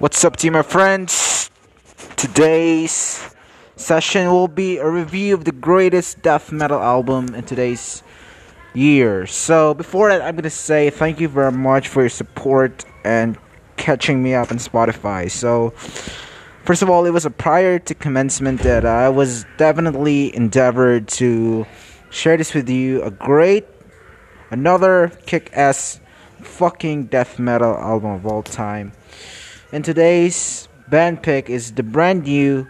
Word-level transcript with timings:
What's 0.00 0.24
up, 0.24 0.36
team, 0.36 0.54
my 0.54 0.62
friends? 0.62 1.50
Today's 2.16 3.34
session 3.76 4.30
will 4.30 4.48
be 4.48 4.78
a 4.78 4.88
review 4.88 5.34
of 5.34 5.44
the 5.44 5.52
greatest 5.52 6.22
death 6.22 6.50
metal 6.50 6.80
album 6.80 7.34
in 7.34 7.44
today's 7.44 8.02
year. 8.72 9.26
So, 9.26 9.74
before 9.74 10.08
that, 10.08 10.22
I'm 10.22 10.36
gonna 10.36 10.48
say 10.48 10.88
thank 10.88 11.20
you 11.20 11.28
very 11.28 11.52
much 11.52 11.88
for 11.88 12.00
your 12.00 12.08
support 12.08 12.86
and 13.04 13.36
catching 13.76 14.22
me 14.22 14.32
up 14.32 14.50
on 14.50 14.56
Spotify. 14.56 15.30
So, 15.30 15.74
first 16.64 16.80
of 16.80 16.88
all, 16.88 17.04
it 17.04 17.10
was 17.10 17.26
a 17.26 17.30
prior 17.30 17.78
to 17.80 17.94
commencement 17.94 18.62
that 18.62 18.86
I 18.86 19.10
was 19.10 19.44
definitely 19.58 20.34
endeavored 20.34 21.08
to 21.20 21.66
share 22.08 22.38
this 22.38 22.54
with 22.54 22.70
you. 22.70 23.02
A 23.02 23.10
great, 23.10 23.66
another 24.50 25.12
kick 25.26 25.50
ass 25.52 26.00
fucking 26.40 27.08
death 27.08 27.38
metal 27.38 27.74
album 27.76 28.12
of 28.12 28.24
all 28.24 28.42
time. 28.42 28.92
And 29.72 29.84
today's 29.84 30.66
band 30.88 31.22
pick 31.22 31.48
is 31.48 31.70
the 31.70 31.84
brand 31.84 32.24
new, 32.24 32.66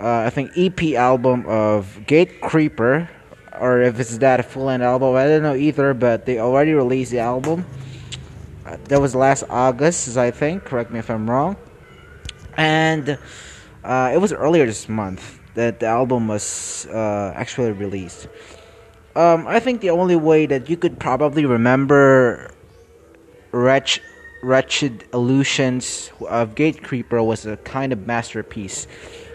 uh, 0.00 0.24
I 0.24 0.30
think, 0.30 0.52
EP 0.56 0.94
album 0.94 1.44
of 1.46 2.00
Gatecreeper, 2.06 3.06
or 3.60 3.82
if 3.82 4.00
it's 4.00 4.16
that 4.18 4.40
a 4.40 4.42
full 4.42 4.64
length 4.64 4.82
album, 4.82 5.14
I 5.14 5.26
don't 5.28 5.42
know 5.42 5.54
either, 5.54 5.92
but 5.92 6.24
they 6.24 6.38
already 6.38 6.72
released 6.72 7.10
the 7.10 7.18
album. 7.18 7.66
Uh, 8.64 8.78
that 8.84 8.98
was 8.98 9.14
last 9.14 9.44
August, 9.50 10.16
I 10.16 10.30
think, 10.30 10.64
correct 10.64 10.90
me 10.90 11.00
if 11.00 11.10
I'm 11.10 11.28
wrong. 11.28 11.56
And 12.56 13.18
uh, 13.84 14.10
it 14.14 14.16
was 14.16 14.32
earlier 14.32 14.64
this 14.64 14.88
month 14.88 15.38
that 15.52 15.80
the 15.80 15.86
album 15.86 16.28
was 16.28 16.86
uh, 16.86 17.34
actually 17.36 17.72
released. 17.72 18.26
Um, 19.14 19.46
I 19.46 19.60
think 19.60 19.82
the 19.82 19.90
only 19.90 20.16
way 20.16 20.46
that 20.46 20.70
you 20.70 20.78
could 20.78 20.98
probably 20.98 21.44
remember 21.44 22.50
Wretch 23.52 24.00
Wretched 24.42 25.04
Illusions 25.14 26.10
of 26.28 26.56
Gatecreeper 26.56 27.24
was 27.24 27.46
a 27.46 27.56
kind 27.58 27.92
of 27.92 28.06
masterpiece. 28.08 28.88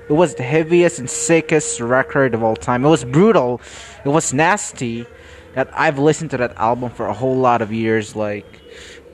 It 0.10 0.14
was 0.14 0.36
the 0.36 0.44
heaviest 0.44 1.00
and 1.00 1.10
sickest 1.10 1.80
record 1.80 2.34
of 2.34 2.44
all 2.44 2.58
time. 2.58 2.84
It 2.84 2.90
was 2.90 3.06
brutal. 3.06 3.62
It 4.04 4.10
was 4.10 4.34
nasty. 4.34 5.06
That 5.54 5.70
I've 5.74 5.98
listened 5.98 6.32
to 6.32 6.38
that 6.38 6.58
album 6.58 6.92
for 6.92 7.08
a 7.08 7.14
whole 7.14 7.38
lot 7.38 7.62
of 7.62 7.72
years, 7.72 8.16
like 8.16 8.46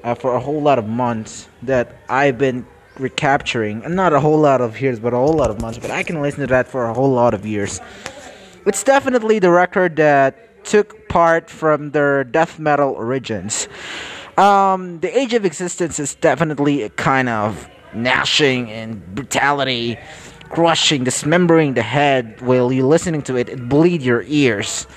uh, 0.04 0.16
for 0.16 0.36
a 0.36 0.40
whole 0.40 0.62
lot 0.62 0.80
of 0.80 0.88
months. 0.88 1.48
That 1.62 1.96
I've 2.10 2.40
been 2.40 2.66
recapturing, 2.98 3.84
and 3.86 3.96
not 3.96 4.14
a 4.14 4.20
whole 4.20 4.40
lot 4.40 4.62
of 4.62 4.82
years, 4.82 5.00
but 5.00 5.14
a 5.14 5.18
whole 5.18 5.34
lot 5.34 5.52
of 5.52 5.62
months. 5.62 5.78
But 5.78 5.92
I 5.92 6.02
can 6.04 6.22
listen 6.22 6.42
to 6.42 6.48
that 6.48 6.68
for 6.68 6.86
a 6.86 6.94
whole 6.94 7.12
lot 7.12 7.34
of 7.34 7.46
years. 7.46 7.80
It's 8.66 8.84
definitely 8.84 9.40
the 9.40 9.52
record 9.52 9.96
that 9.98 10.66
took 10.66 11.08
part 11.08 11.50
from 11.50 11.92
their 11.92 12.24
death 12.24 12.58
metal 12.58 12.92
origins. 12.92 13.68
Um, 14.38 15.00
the 15.00 15.16
Age 15.16 15.36
of 15.36 15.46
Existence 15.46 16.00
is 16.00 16.16
definitely 16.16 16.82
a 16.82 16.90
kind 16.90 17.30
of 17.30 17.70
gnashing 17.94 18.72
and 18.72 19.06
brutality, 19.14 19.98
crushing, 20.50 21.04
dismembering 21.04 21.76
the 21.76 21.84
head 21.84 22.42
while 22.42 22.72
you're 22.72 22.88
listening 22.88 23.22
to 23.24 23.36
it. 23.36 23.48
It 23.48 23.70
bleed 23.70 24.02
your 24.02 24.24
ears. 24.24 24.88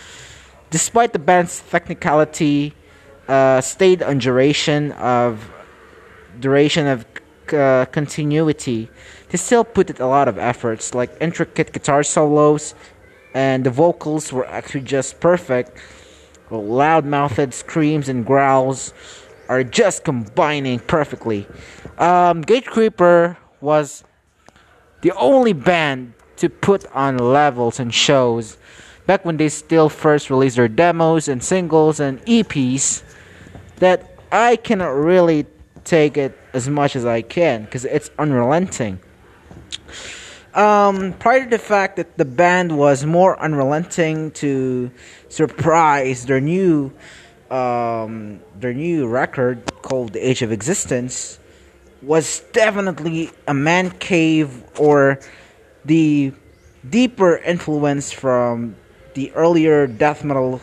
Despite 0.71 1.13
the 1.13 1.19
band's 1.19 1.61
technicality, 1.69 2.75
uh, 3.29 3.61
stayed 3.61 4.03
on 4.03 4.19
duration 4.19 4.93
of 4.93 5.53
duration 6.41 6.87
of 6.87 7.05
uh, 7.53 7.85
continuity, 7.93 8.89
they 9.29 9.37
still 9.37 9.65
put 9.65 9.91
it 9.91 10.01
a 10.01 10.07
lot 10.07 10.29
of 10.29 10.39
efforts, 10.39 10.95
like 10.95 11.15
intricate 11.21 11.73
guitar 11.73 12.03
solos, 12.03 12.75
and 13.35 13.65
the 13.65 13.71
vocals 13.71 14.33
were 14.33 14.47
actually 14.47 14.81
just 14.81 15.21
perfect. 15.21 15.77
Loud 16.51 17.05
mouthed 17.05 17.53
screams 17.53 18.09
and 18.09 18.25
growls 18.25 18.95
are 19.49 19.65
just 19.65 20.05
combining 20.05 20.79
perfectly. 20.81 21.47
Um, 21.99 22.45
Gatecreeper 22.45 23.37
was 23.61 24.05
the 25.03 25.13
only 25.13 25.53
band 25.53 26.15
to 26.37 26.49
put 26.49 26.85
on 26.93 27.19
levels 27.19 27.81
and 27.81 27.93
shows 27.93 28.59
back 29.07 29.25
when 29.25 29.37
they 29.37 29.49
still 29.49 29.89
first 29.89 30.31
released 30.31 30.57
their 30.57 30.69
demos 30.69 31.29
and 31.29 31.43
singles 31.43 32.01
and 32.01 32.21
EPs 32.27 33.03
that 33.77 34.19
I 34.33 34.57
cannot 34.57 34.89
really 34.89 35.47
take 35.85 36.17
it 36.17 36.37
as 36.53 36.69
much 36.69 36.97
as 36.97 37.05
I 37.05 37.23
can 37.23 37.65
because 37.65 37.85
it's 37.85 38.11
unrelenting. 38.19 39.01
Um, 40.55 41.13
prior 41.13 41.45
to 41.45 41.51
the 41.51 41.59
fact 41.59 41.97
that 41.97 42.17
the 42.17 42.25
band 42.25 42.77
was 42.77 43.05
more 43.05 43.39
unrelenting 43.39 44.31
to 44.33 44.91
surprise 45.29 46.25
their 46.25 46.41
new 46.41 46.93
um, 47.51 48.41
their 48.59 48.75
new 48.75 49.07
record 49.07 49.63
called 49.83 50.13
The 50.13 50.29
Age 50.29 50.43
of 50.43 50.53
Existence 50.53 51.39
was 52.03 52.41
definitely 52.53 53.31
a 53.47 53.55
man 53.55 53.91
cave 53.91 54.63
or 54.79 55.19
the 55.85 56.33
deeper 56.89 57.37
influence 57.39 58.13
from 58.13 58.77
the 59.15 59.33
earlier 59.33 59.87
death 59.87 60.25
metal 60.25 60.61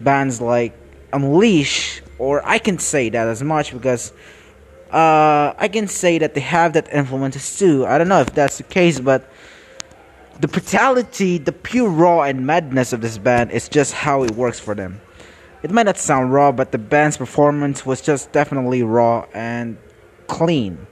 bands 0.00 0.40
like 0.40 0.72
Unleash, 1.12 2.02
or 2.18 2.46
I 2.46 2.58
can 2.58 2.78
say 2.78 3.08
that 3.08 3.28
as 3.28 3.42
much 3.42 3.72
because 3.72 4.12
uh, 4.90 5.54
I 5.56 5.68
can 5.72 5.88
say 5.88 6.18
that 6.18 6.34
they 6.34 6.40
have 6.40 6.74
that 6.74 6.92
influence 6.92 7.58
too. 7.58 7.86
I 7.86 7.98
don't 7.98 8.08
know 8.08 8.20
if 8.20 8.34
that's 8.34 8.58
the 8.58 8.64
case, 8.64 9.00
but 9.00 9.30
the 10.40 10.48
brutality, 10.48 11.38
the 11.38 11.52
pure 11.52 11.88
raw 11.88 12.22
and 12.22 12.46
madness 12.46 12.92
of 12.92 13.00
this 13.00 13.18
band 13.18 13.52
is 13.52 13.68
just 13.68 13.92
how 13.92 14.24
it 14.24 14.32
works 14.32 14.58
for 14.58 14.74
them. 14.74 15.00
It 15.64 15.70
might 15.70 15.86
not 15.86 15.96
sound 15.96 16.30
raw, 16.30 16.52
but 16.52 16.72
the 16.72 16.78
band's 16.78 17.16
performance 17.16 17.86
was 17.86 18.02
just 18.02 18.32
definitely 18.32 18.82
raw 18.82 19.24
and 19.32 19.78
clean. 20.26 20.86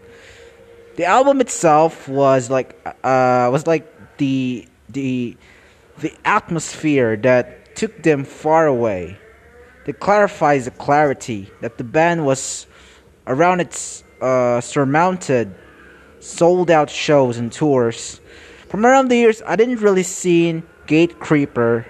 The 0.96 1.04
album 1.04 1.42
itself 1.42 2.08
was 2.08 2.48
like 2.48 2.74
uh 3.04 3.50
was 3.52 3.66
like 3.66 3.84
the 4.16 4.66
the 4.88 5.36
the 5.98 6.14
atmosphere 6.24 7.16
that 7.18 7.76
took 7.76 8.02
them 8.02 8.24
far 8.24 8.66
away. 8.66 9.18
It 9.84 10.00
clarifies 10.00 10.64
the 10.64 10.70
clarity 10.70 11.50
that 11.60 11.76
the 11.76 11.84
band 11.84 12.24
was 12.24 12.66
around 13.26 13.60
its 13.60 14.02
uh, 14.22 14.62
surmounted 14.62 15.54
sold 16.20 16.70
out 16.70 16.88
shows 16.88 17.36
and 17.36 17.52
tours. 17.52 18.22
From 18.68 18.86
around 18.86 19.08
the 19.08 19.16
years, 19.16 19.42
I 19.46 19.56
didn't 19.56 19.80
really 19.80 20.02
see 20.02 20.62
Gatecreeper 20.86 21.84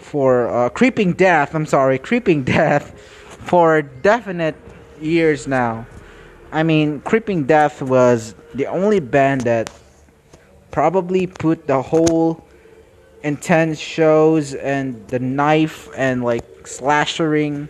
for 0.00 0.48
uh, 0.48 0.68
Creeping 0.70 1.12
Death. 1.12 1.54
I'm 1.54 1.66
sorry, 1.66 1.98
Creeping 1.98 2.42
Death 2.58 2.98
for 3.46 3.82
definite 3.82 4.56
years 5.00 5.46
now. 5.46 5.86
I 6.52 6.62
mean, 6.62 7.00
Creeping 7.02 7.44
Death 7.44 7.80
was 7.80 8.34
the 8.54 8.66
only 8.66 9.00
band 9.00 9.42
that 9.42 9.70
probably 10.70 11.26
put 11.26 11.66
the 11.66 11.80
whole 11.82 12.44
intense 13.22 13.78
shows 13.78 14.54
and 14.54 15.06
the 15.08 15.18
knife 15.18 15.88
and 15.96 16.24
like 16.24 16.66
slashering 16.66 17.68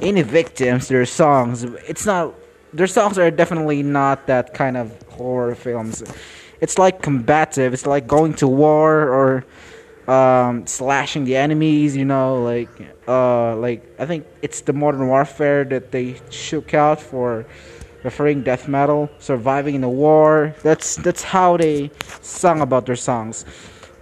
any 0.00 0.22
victims 0.22 0.88
their 0.88 1.06
songs. 1.06 1.64
It's 1.64 2.06
not 2.06 2.34
their 2.72 2.86
songs 2.86 3.18
are 3.18 3.30
definitely 3.30 3.82
not 3.82 4.26
that 4.26 4.54
kind 4.54 4.76
of 4.76 5.00
horror 5.08 5.54
films. 5.54 6.02
It's 6.60 6.76
like 6.78 7.02
combative. 7.02 7.72
It's 7.72 7.86
like 7.86 8.06
going 8.06 8.34
to 8.34 8.48
war 8.48 9.08
or 9.08 9.44
um, 10.08 10.66
slashing 10.66 11.24
the 11.24 11.36
enemies. 11.36 11.96
You 11.96 12.04
know, 12.04 12.42
like 12.42 12.70
uh, 13.06 13.54
like 13.56 13.94
I 14.00 14.06
think 14.06 14.26
it's 14.42 14.62
the 14.62 14.72
Modern 14.72 15.06
Warfare 15.06 15.64
that 15.64 15.92
they 15.92 16.20
shook 16.30 16.74
out 16.74 17.00
for 17.00 17.46
referring 18.02 18.42
death 18.42 18.68
metal, 18.68 19.10
surviving 19.18 19.74
in 19.74 19.82
the 19.82 19.88
war. 19.88 20.54
That's 20.62 20.96
that's 20.96 21.22
how 21.22 21.56
they 21.56 21.90
sung 22.22 22.60
about 22.60 22.86
their 22.86 22.96
songs. 22.96 23.44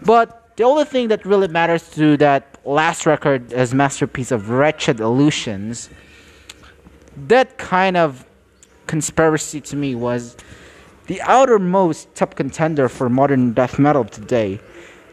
But 0.02 0.56
the 0.56 0.64
only 0.64 0.84
thing 0.84 1.08
that 1.08 1.24
really 1.26 1.48
matters 1.48 1.90
to 1.90 2.16
that 2.18 2.58
last 2.64 3.06
record 3.06 3.52
as 3.52 3.74
masterpiece 3.74 4.30
of 4.32 4.50
Wretched 4.50 5.00
Illusions, 5.00 5.90
that 7.16 7.58
kind 7.58 7.96
of 7.96 8.24
conspiracy 8.86 9.60
to 9.60 9.76
me 9.76 9.94
was 9.94 10.36
the 11.06 11.20
outermost 11.22 12.14
top 12.14 12.34
contender 12.34 12.88
for 12.88 13.08
modern 13.08 13.52
death 13.52 13.78
metal 13.78 14.04
today. 14.04 14.60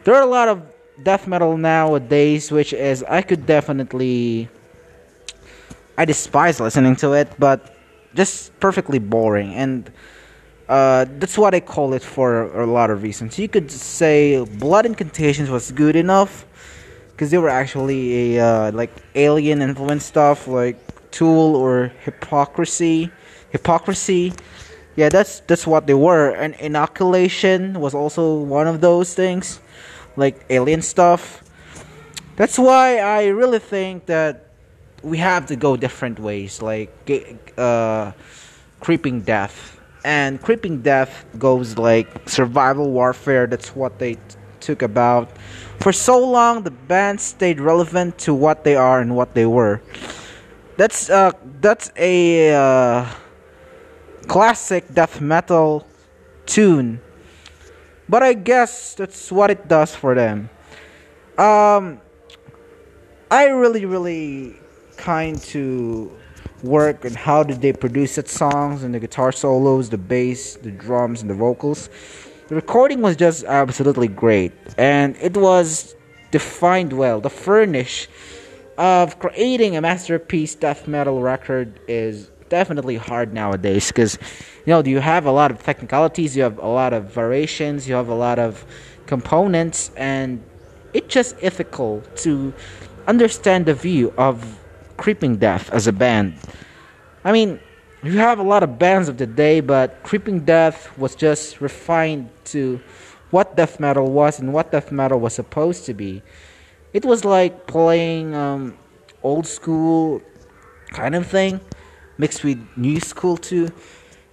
There 0.04 0.14
are 0.14 0.22
a 0.22 0.26
lot 0.26 0.48
of 0.48 0.62
death 1.02 1.26
metal 1.26 1.56
nowadays, 1.56 2.50
which 2.50 2.72
is 2.72 3.02
I 3.04 3.22
could 3.22 3.46
definitely 3.46 4.48
I 5.96 6.04
despise 6.04 6.60
listening 6.60 6.96
to 6.96 7.12
it, 7.12 7.28
but 7.38 7.74
just 8.14 8.58
perfectly 8.60 8.98
boring 8.98 9.54
and 9.54 9.90
uh, 10.68 11.04
that's 11.18 11.36
what 11.36 11.54
I 11.54 11.60
call 11.60 11.92
it 11.92 12.02
for 12.02 12.44
a 12.60 12.66
lot 12.66 12.90
of 12.90 13.02
reasons. 13.02 13.38
You 13.38 13.48
could 13.48 13.70
say 13.70 14.42
Blood 14.44 14.86
Incantations 14.86 15.50
was 15.50 15.72
good 15.72 15.96
enough 15.96 16.46
because 17.10 17.30
they 17.30 17.38
were 17.38 17.50
actually 17.50 18.36
a 18.38 18.44
uh, 18.44 18.72
like 18.72 18.90
alien 19.14 19.60
influence 19.60 20.04
stuff 20.04 20.48
like 20.48 20.78
Tool 21.10 21.54
or 21.56 21.92
Hypocrisy. 22.04 23.10
Hypocrisy, 23.50 24.32
yeah, 24.96 25.08
that's 25.10 25.40
that's 25.40 25.66
what 25.66 25.86
they 25.86 25.94
were. 25.94 26.30
And 26.30 26.54
Inoculation 26.54 27.78
was 27.80 27.94
also 27.94 28.38
one 28.38 28.66
of 28.66 28.80
those 28.80 29.14
things 29.14 29.60
like 30.16 30.44
alien 30.50 30.82
stuff. 30.82 31.42
That's 32.36 32.58
why 32.58 32.98
I 32.98 33.26
really 33.28 33.58
think 33.60 34.06
that 34.06 34.46
we 35.02 35.18
have 35.18 35.46
to 35.46 35.56
go 35.56 35.76
different 35.76 36.18
ways, 36.18 36.62
like 36.62 36.90
uh, 37.58 38.12
creeping 38.80 39.20
death. 39.22 39.78
and 40.04 40.40
Creeping 40.42 40.82
Death 40.82 41.24
goes 41.38 41.78
like 41.78 42.28
survival 42.28 42.90
warfare. 42.90 43.46
That's 43.46 43.74
what 43.74 43.98
they 43.98 44.14
t- 44.14 44.20
took 44.60 44.82
about. 44.82 45.30
For 45.80 45.92
so 45.92 46.18
long, 46.18 46.62
the 46.62 46.70
band 46.70 47.20
stayed 47.20 47.60
relevant 47.60 48.18
to 48.28 48.34
what 48.34 48.64
they 48.64 48.76
are 48.76 49.00
and 49.00 49.16
what 49.16 49.34
they 49.34 49.46
were. 49.46 49.80
That's 50.76 51.08
uh, 51.10 51.32
that's 51.60 51.90
a 51.96 52.52
uh, 52.54 53.06
classic 54.26 54.92
death 54.92 55.20
metal 55.20 55.86
tune, 56.46 57.00
but 58.08 58.22
I 58.22 58.34
guess 58.34 58.94
that's 58.94 59.32
what 59.32 59.50
it 59.50 59.68
does 59.68 59.94
for 59.94 60.14
them. 60.14 60.50
Um, 61.38 62.00
I 63.30 63.46
really, 63.46 63.84
really 63.84 64.56
kind 64.96 65.40
to 65.42 66.12
work 66.62 67.04
and 67.04 67.14
how 67.16 67.42
did 67.42 67.60
they 67.60 67.72
produce 67.72 68.16
its 68.16 68.32
songs 68.32 68.82
and 68.82 68.94
the 68.94 69.00
guitar 69.00 69.32
solos, 69.32 69.90
the 69.90 69.98
bass, 69.98 70.56
the 70.56 70.70
drums, 70.70 71.20
and 71.20 71.30
the 71.30 71.34
vocals. 71.34 71.90
The 72.48 72.54
recording 72.54 73.00
was 73.00 73.16
just 73.16 73.44
absolutely 73.44 74.08
great, 74.08 74.52
and 74.76 75.16
it 75.16 75.36
was 75.36 75.94
defined 76.30 76.92
well. 76.92 77.20
The 77.20 77.30
furnish 77.30 78.08
of 78.76 79.18
creating 79.18 79.76
a 79.76 79.80
masterpiece 79.80 80.54
death 80.54 80.86
metal 80.88 81.20
record 81.22 81.80
is 81.88 82.30
definitely 82.48 82.96
hard 82.96 83.32
nowadays 83.32 83.88
because 83.88 84.18
you 84.66 84.70
know 84.70 84.82
you 84.82 85.00
have 85.00 85.26
a 85.26 85.30
lot 85.30 85.50
of 85.50 85.62
technicalities, 85.62 86.36
you 86.36 86.42
have 86.42 86.58
a 86.58 86.66
lot 86.66 86.92
of 86.92 87.10
variations, 87.10 87.88
you 87.88 87.94
have 87.94 88.08
a 88.08 88.14
lot 88.14 88.38
of 88.38 88.64
components, 89.06 89.90
and 89.96 90.42
it's 90.92 91.12
just 91.12 91.36
ethical 91.42 92.02
to 92.16 92.52
understand 93.06 93.66
the 93.66 93.74
view 93.74 94.12
of 94.16 94.58
Creeping 94.96 95.36
Death 95.36 95.70
as 95.70 95.86
a 95.86 95.92
band. 95.92 96.34
I 97.24 97.32
mean, 97.32 97.60
you 98.02 98.18
have 98.18 98.38
a 98.38 98.42
lot 98.42 98.62
of 98.62 98.78
bands 98.78 99.08
of 99.08 99.16
the 99.16 99.26
day, 99.26 99.60
but 99.60 100.02
Creeping 100.02 100.40
Death 100.40 100.96
was 100.98 101.14
just 101.14 101.60
refined 101.60 102.30
to 102.46 102.80
what 103.30 103.56
death 103.56 103.80
metal 103.80 104.12
was 104.12 104.38
and 104.38 104.52
what 104.52 104.70
death 104.70 104.92
metal 104.92 105.18
was 105.18 105.34
supposed 105.34 105.86
to 105.86 105.94
be. 105.94 106.22
It 106.92 107.04
was 107.04 107.24
like 107.24 107.66
playing 107.66 108.34
um, 108.34 108.78
old 109.22 109.46
school 109.46 110.22
kind 110.90 111.16
of 111.16 111.26
thing 111.26 111.60
mixed 112.18 112.44
with 112.44 112.58
new 112.76 113.00
school 113.00 113.36
too. 113.36 113.70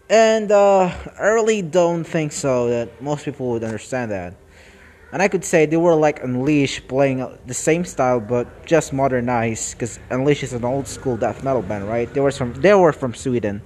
And 0.10 0.52
uh, 0.52 0.92
I 1.20 1.28
really 1.28 1.62
don't 1.62 2.04
think 2.04 2.32
so 2.32 2.70
that 2.70 3.02
most 3.02 3.26
people 3.26 3.50
would 3.52 3.64
understand 3.64 4.12
that 4.12 4.36
and 5.12 5.22
I 5.22 5.28
could 5.28 5.44
say 5.44 5.66
they 5.66 5.78
were 5.78 5.96
like 5.96 6.24
Unleash 6.24 6.86
playing 6.88 7.26
the 7.46 7.54
same 7.54 7.84
style 7.84 8.20
but 8.20 8.66
just 8.66 8.94
modernized 8.94 9.74
because 9.74 10.00
Unleash 10.10 10.44
is 10.44 10.54
an 10.54 10.64
old 10.64 10.88
school 10.88 11.18
death 11.18 11.44
metal 11.44 11.62
band, 11.62 11.88
right? 11.88 12.12
They 12.14 12.22
were 12.22 12.32
from 12.32 12.54
they 12.54 12.74
were 12.74 12.94
from 12.94 13.14
Sweden. 13.14 13.62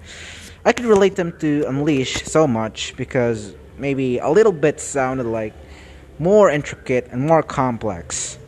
I 0.65 0.73
could 0.73 0.85
relate 0.85 1.15
them 1.15 1.37
to 1.39 1.65
Unleash 1.67 2.23
so 2.23 2.47
much 2.47 2.95
because 2.97 3.55
maybe 3.77 4.17
a 4.17 4.29
little 4.29 4.51
bit 4.51 4.79
sounded 4.79 5.27
like 5.27 5.53
more 6.17 6.49
intricate 6.49 7.09
and 7.11 7.21
more 7.21 7.43
complex. 7.43 8.39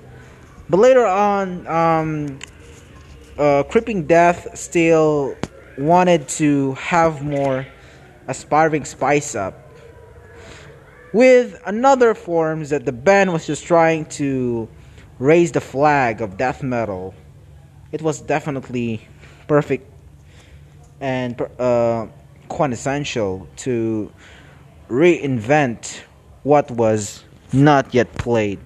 But 0.69 0.79
later 0.79 1.05
on, 1.05 1.67
um, 1.67 2.39
uh, 3.37 3.63
Creeping 3.63 4.07
Death 4.07 4.57
still 4.57 5.35
wanted 5.77 6.27
to 6.27 6.73
have 6.73 7.23
more 7.23 7.65
aspiring 8.27 8.85
spice 8.85 9.35
up 9.35 9.67
with 11.13 11.59
another 11.65 12.13
forms 12.13 12.69
that 12.69 12.85
the 12.85 12.91
band 12.91 13.31
was 13.31 13.47
just 13.47 13.65
trying 13.65 14.05
to 14.05 14.67
raise 15.19 15.51
the 15.51 15.61
flag 15.61 16.21
of 16.21 16.37
death 16.37 16.61
metal. 16.61 17.13
It 17.91 18.01
was 18.01 18.21
definitely 18.21 19.07
perfect 19.47 19.89
and 20.99 21.39
uh, 21.59 22.07
quintessential 22.49 23.47
to 23.57 24.11
reinvent 24.89 26.01
what 26.43 26.69
was 26.71 27.23
not 27.53 27.93
yet 27.93 28.13
played. 28.15 28.59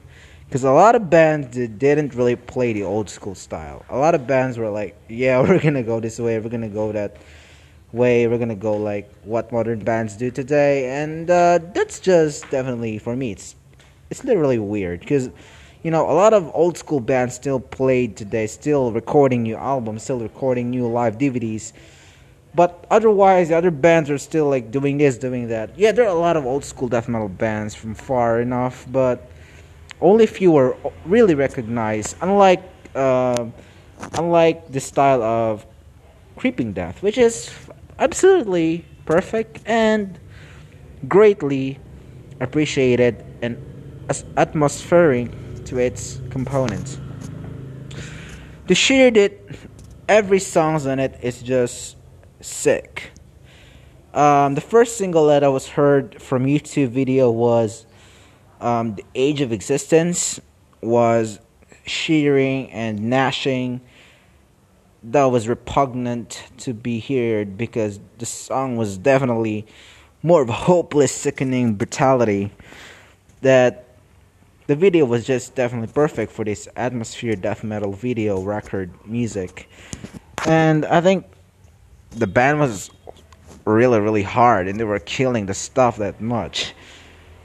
Because 0.51 0.65
a 0.65 0.71
lot 0.71 0.95
of 0.95 1.09
bands 1.09 1.55
didn't 1.55 2.13
really 2.13 2.35
play 2.35 2.73
the 2.73 2.83
old 2.83 3.09
school 3.09 3.35
style. 3.35 3.85
A 3.89 3.97
lot 3.97 4.15
of 4.15 4.27
bands 4.27 4.57
were 4.57 4.69
like, 4.69 4.99
yeah, 5.07 5.39
we're 5.47 5.59
gonna 5.59 5.81
go 5.81 6.01
this 6.01 6.19
way, 6.19 6.37
we're 6.39 6.49
gonna 6.49 6.67
go 6.67 6.91
that 6.91 7.15
way 7.93 8.27
we're 8.27 8.37
gonna 8.37 8.53
go 8.55 8.75
like 8.75 9.09
what 9.23 9.49
modern 9.51 9.79
bands 9.79 10.17
do 10.17 10.29
today. 10.29 11.01
And 11.01 11.29
uh, 11.29 11.59
that's 11.73 12.01
just 12.01 12.49
definitely 12.49 12.97
for 12.97 13.15
me 13.15 13.31
it's 13.31 13.55
it's 14.09 14.25
literally 14.25 14.59
weird 14.59 14.99
because 14.99 15.29
you 15.83 15.91
know 15.91 16.09
a 16.09 16.11
lot 16.13 16.33
of 16.33 16.51
old 16.53 16.77
school 16.77 16.99
bands 16.99 17.33
still 17.33 17.59
played 17.59 18.17
today 18.17 18.45
still 18.45 18.91
recording 18.91 19.43
new 19.43 19.55
albums 19.55 20.03
still 20.03 20.19
recording 20.19 20.69
new 20.69 20.85
live 20.85 21.17
dvds 21.17 21.71
but 22.53 22.85
otherwise 22.91 23.49
the 23.49 23.55
other 23.55 23.71
bands 23.71 24.09
are 24.09 24.17
still 24.17 24.49
like 24.49 24.69
doing 24.69 24.97
this 24.97 25.17
doing 25.17 25.47
that. 25.47 25.77
Yeah 25.79 25.93
there 25.93 26.05
are 26.05 26.15
a 26.15 26.19
lot 26.19 26.35
of 26.37 26.45
old 26.45 26.65
school 26.65 26.89
death 26.89 27.07
metal 27.07 27.29
bands 27.29 27.73
from 27.73 27.95
far 27.95 28.41
enough 28.41 28.85
but 28.91 29.30
only 30.01 30.25
few 30.25 30.75
really 31.05 31.35
recognized 31.35 32.15
unlike 32.21 32.63
uh, 32.95 33.45
unlike 34.13 34.71
the 34.71 34.79
style 34.79 35.21
of 35.21 35.65
creeping 36.35 36.73
death 36.73 37.01
which 37.03 37.17
is 37.17 37.51
absolutely 37.99 38.83
perfect 39.05 39.59
and 39.65 40.19
greatly 41.07 41.79
appreciated 42.39 43.23
and 43.41 43.57
atmospheric 44.37 45.29
to 45.65 45.77
its 45.77 46.19
components. 46.29 46.99
The 48.67 48.75
sheer 48.75 49.11
that 49.11 49.33
every 50.09 50.39
songs 50.39 50.85
on 50.85 50.99
it 50.99 51.17
is 51.21 51.41
just 51.41 51.97
sick. 52.41 53.11
Um, 54.13 54.55
the 54.55 54.61
first 54.61 54.97
single 54.97 55.27
that 55.27 55.43
I 55.43 55.47
was 55.47 55.69
heard 55.69 56.21
from 56.21 56.45
YouTube 56.45 56.89
video 56.89 57.31
was 57.31 57.85
um, 58.61 58.95
"The 58.95 59.05
Age 59.15 59.41
of 59.41 59.51
Existence," 59.51 60.39
was 60.81 61.39
shearing 61.85 62.71
and 62.71 63.09
gnashing 63.09 63.81
that 65.03 65.25
was 65.25 65.47
repugnant 65.47 66.43
to 66.57 66.73
be 66.73 66.99
heard 66.99 67.57
because 67.57 67.99
the 68.19 68.25
song 68.25 68.77
was 68.77 68.97
definitely 68.97 69.65
more 70.21 70.41
of 70.41 70.49
a 70.49 70.53
hopeless, 70.53 71.11
sickening 71.11 71.73
brutality. 71.73 72.51
That 73.41 73.85
the 74.67 74.75
video 74.75 75.05
was 75.05 75.25
just 75.25 75.55
definitely 75.55 75.91
perfect 75.91 76.31
for 76.31 76.45
this 76.45 76.67
atmosphere 76.75 77.35
death 77.35 77.63
metal 77.63 77.91
video 77.91 78.41
record 78.41 78.91
music. 79.05 79.67
And 80.45 80.85
I 80.85 81.01
think 81.01 81.25
the 82.11 82.27
band 82.27 82.59
was 82.59 82.91
really, 83.65 83.99
really 83.99 84.23
hard 84.23 84.67
and 84.67 84.79
they 84.79 84.83
were 84.83 84.99
killing 84.99 85.47
the 85.47 85.53
stuff 85.55 85.97
that 85.97 86.21
much. 86.21 86.73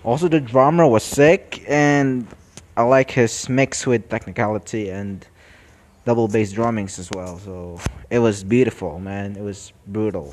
Also, 0.07 0.29
the 0.29 0.41
drummer 0.41 0.87
was 0.87 1.03
sick, 1.03 1.65
and 1.67 2.29
I 2.77 2.85
like 2.85 3.11
his 3.11 3.49
mix 3.49 3.85
with 3.89 4.09
technicality 4.09 4.89
and 4.89 5.27
double 6.05 6.29
bass 6.29 6.53
drummings 6.53 7.01
as 7.01 7.11
well. 7.11 7.39
So 7.41 7.81
it 8.09 8.21
was 8.21 8.45
beautiful, 8.45 9.01
man. 9.01 9.35
It 9.35 9.43
was 9.43 9.73
brutal. 9.89 10.33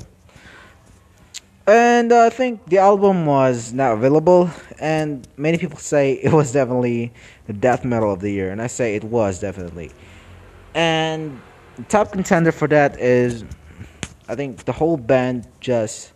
And 1.66 2.12
uh, 2.12 2.26
I 2.26 2.30
think 2.30 2.64
the 2.66 2.78
album 2.78 3.26
was 3.26 3.72
not 3.72 3.94
available, 3.94 4.48
and 4.78 5.26
many 5.36 5.58
people 5.58 5.78
say 5.78 6.12
it 6.22 6.32
was 6.32 6.52
definitely 6.52 7.12
the 7.48 7.52
death 7.52 7.84
metal 7.84 8.12
of 8.12 8.20
the 8.20 8.30
year, 8.30 8.52
and 8.52 8.62
I 8.62 8.68
say 8.68 8.94
it 8.94 9.02
was 9.02 9.40
definitely. 9.40 9.90
And 10.74 11.40
top 11.88 12.12
contender 12.12 12.52
for 12.52 12.68
that 12.68 13.00
is, 13.00 13.42
I 14.28 14.36
think 14.36 14.66
the 14.66 14.72
whole 14.72 14.96
band 14.96 15.48
just 15.58 16.12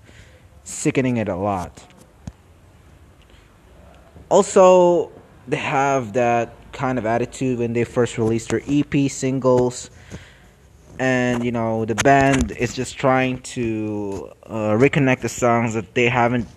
sickening 0.62 1.16
it 1.16 1.28
a 1.28 1.34
lot. 1.34 1.87
Also, 4.28 5.10
they 5.46 5.56
have 5.56 6.12
that 6.12 6.54
kind 6.72 6.98
of 6.98 7.06
attitude 7.06 7.58
when 7.58 7.72
they 7.72 7.84
first 7.84 8.18
released 8.18 8.50
their 8.50 8.62
EP 8.68 9.10
singles. 9.10 9.90
And 11.00 11.44
you 11.44 11.52
know 11.52 11.84
the 11.84 11.94
band 11.94 12.50
is 12.50 12.74
just 12.74 12.98
trying 12.98 13.40
to 13.54 14.32
uh, 14.42 14.74
reconnect 14.74 15.20
the 15.20 15.28
songs 15.28 15.74
that 15.74 15.94
they 15.94 16.08
haven't 16.08 16.48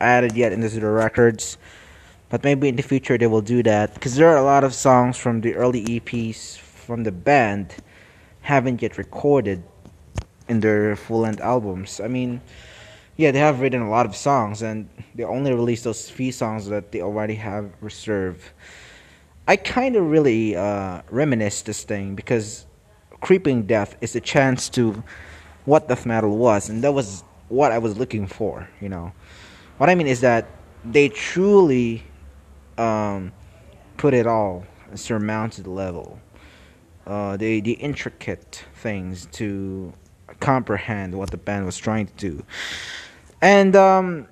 added 0.00 0.36
yet 0.36 0.52
into 0.52 0.68
the 0.68 0.86
records, 0.86 1.58
but 2.28 2.44
maybe 2.44 2.68
in 2.68 2.76
the 2.76 2.82
future 2.82 3.18
they 3.18 3.26
will 3.26 3.40
do 3.40 3.60
that 3.64 3.94
because 3.94 4.14
there 4.14 4.28
are 4.28 4.36
a 4.36 4.44
lot 4.44 4.62
of 4.62 4.72
songs 4.72 5.16
from 5.16 5.40
the 5.40 5.56
early 5.56 5.84
EPs 5.84 6.58
from 6.58 7.02
the 7.02 7.10
band 7.10 7.74
haven't 8.42 8.80
yet 8.80 8.96
recorded 8.98 9.64
in 10.48 10.60
their 10.60 10.94
full 10.94 11.20
length 11.20 11.40
albums. 11.40 12.00
I 12.00 12.06
mean, 12.06 12.40
yeah, 13.18 13.32
they 13.32 13.40
have 13.40 13.60
written 13.60 13.82
a 13.82 13.90
lot 13.90 14.06
of 14.06 14.14
songs 14.14 14.62
and 14.62 14.88
they 15.16 15.24
only 15.24 15.52
released 15.52 15.82
those 15.82 16.08
few 16.08 16.30
songs 16.30 16.68
that 16.68 16.92
they 16.92 17.02
already 17.02 17.34
have 17.34 17.70
reserved. 17.80 18.42
I 19.48 19.56
kind 19.56 19.96
of 19.96 20.08
really 20.08 20.54
uh, 20.54 21.02
reminisce 21.10 21.62
this 21.62 21.82
thing 21.82 22.14
because 22.14 22.64
Creeping 23.20 23.64
Death 23.66 23.96
is 24.00 24.14
a 24.14 24.20
chance 24.20 24.68
to 24.70 25.02
what 25.64 25.88
death 25.88 26.06
metal 26.06 26.38
was, 26.38 26.68
and 26.68 26.84
that 26.84 26.92
was 26.92 27.24
what 27.48 27.72
I 27.72 27.78
was 27.78 27.98
looking 27.98 28.28
for. 28.28 28.68
You 28.80 28.88
know, 28.88 29.12
what 29.78 29.90
I 29.90 29.96
mean 29.96 30.06
is 30.06 30.20
that 30.20 30.46
they 30.84 31.08
truly 31.08 32.04
um, 32.78 33.32
put 33.96 34.14
it 34.14 34.28
all 34.28 34.64
surmounted 34.94 35.66
level. 35.66 36.20
Uh, 37.04 37.36
the 37.36 37.60
the 37.60 37.72
intricate 37.72 38.64
things 38.76 39.26
to 39.32 39.92
comprehend 40.38 41.14
what 41.14 41.30
the 41.30 41.36
band 41.36 41.66
was 41.66 41.76
trying 41.76 42.06
to 42.06 42.12
do. 42.14 42.44
And 43.40 43.74
um, 43.76 44.26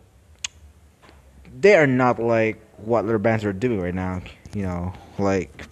they 1.61 1.75
are 1.77 1.87
not 1.87 2.19
like 2.19 2.61
what 2.79 3.05
other 3.05 3.19
bands 3.19 3.45
are 3.45 3.53
doing 3.53 3.81
right 3.81 3.95
now. 3.95 4.23
You 4.55 4.63
know, 4.63 4.95
like 5.19 5.67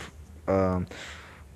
um, 0.49 0.87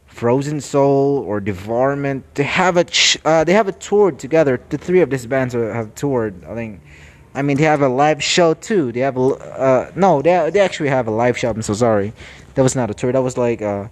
Frozen 0.07 0.61
Soul 0.61 1.19
or 1.27 1.41
Devarment. 1.41 2.23
They 2.35 2.43
have 2.45 2.77
a 2.77 2.85
ch- 2.85 3.19
uh, 3.25 3.45
they 3.45 3.53
have 3.53 3.69
a 3.69 3.73
tour 3.73 4.11
together. 4.11 4.61
The 4.69 4.79
three 4.79 5.01
of 5.01 5.11
these 5.11 5.27
bands 5.27 5.55
are, 5.55 5.73
have 5.73 5.95
toured. 5.95 6.45
I 6.45 6.55
think. 6.55 6.81
I 7.35 7.43
mean, 7.43 7.57
they 7.57 7.65
have 7.65 7.83
a 7.83 7.89
live 7.89 8.23
show 8.23 8.55
too. 8.55 8.91
They 8.91 9.01
have 9.01 9.17
a 9.17 9.21
uh, 9.21 9.93
no, 9.95 10.23
they 10.23 10.51
they 10.51 10.61
actually 10.61 10.89
have 10.89 11.07
a 11.07 11.11
live 11.11 11.39
show. 11.39 11.51
I'm 11.51 11.63
so 11.63 11.75
sorry. 11.75 12.13
That 12.55 12.63
was 12.63 12.75
not 12.75 12.91
a 12.91 12.95
tour. 12.95 13.13
That 13.13 13.23
was 13.23 13.39
like 13.39 13.63
uh, 13.63 13.89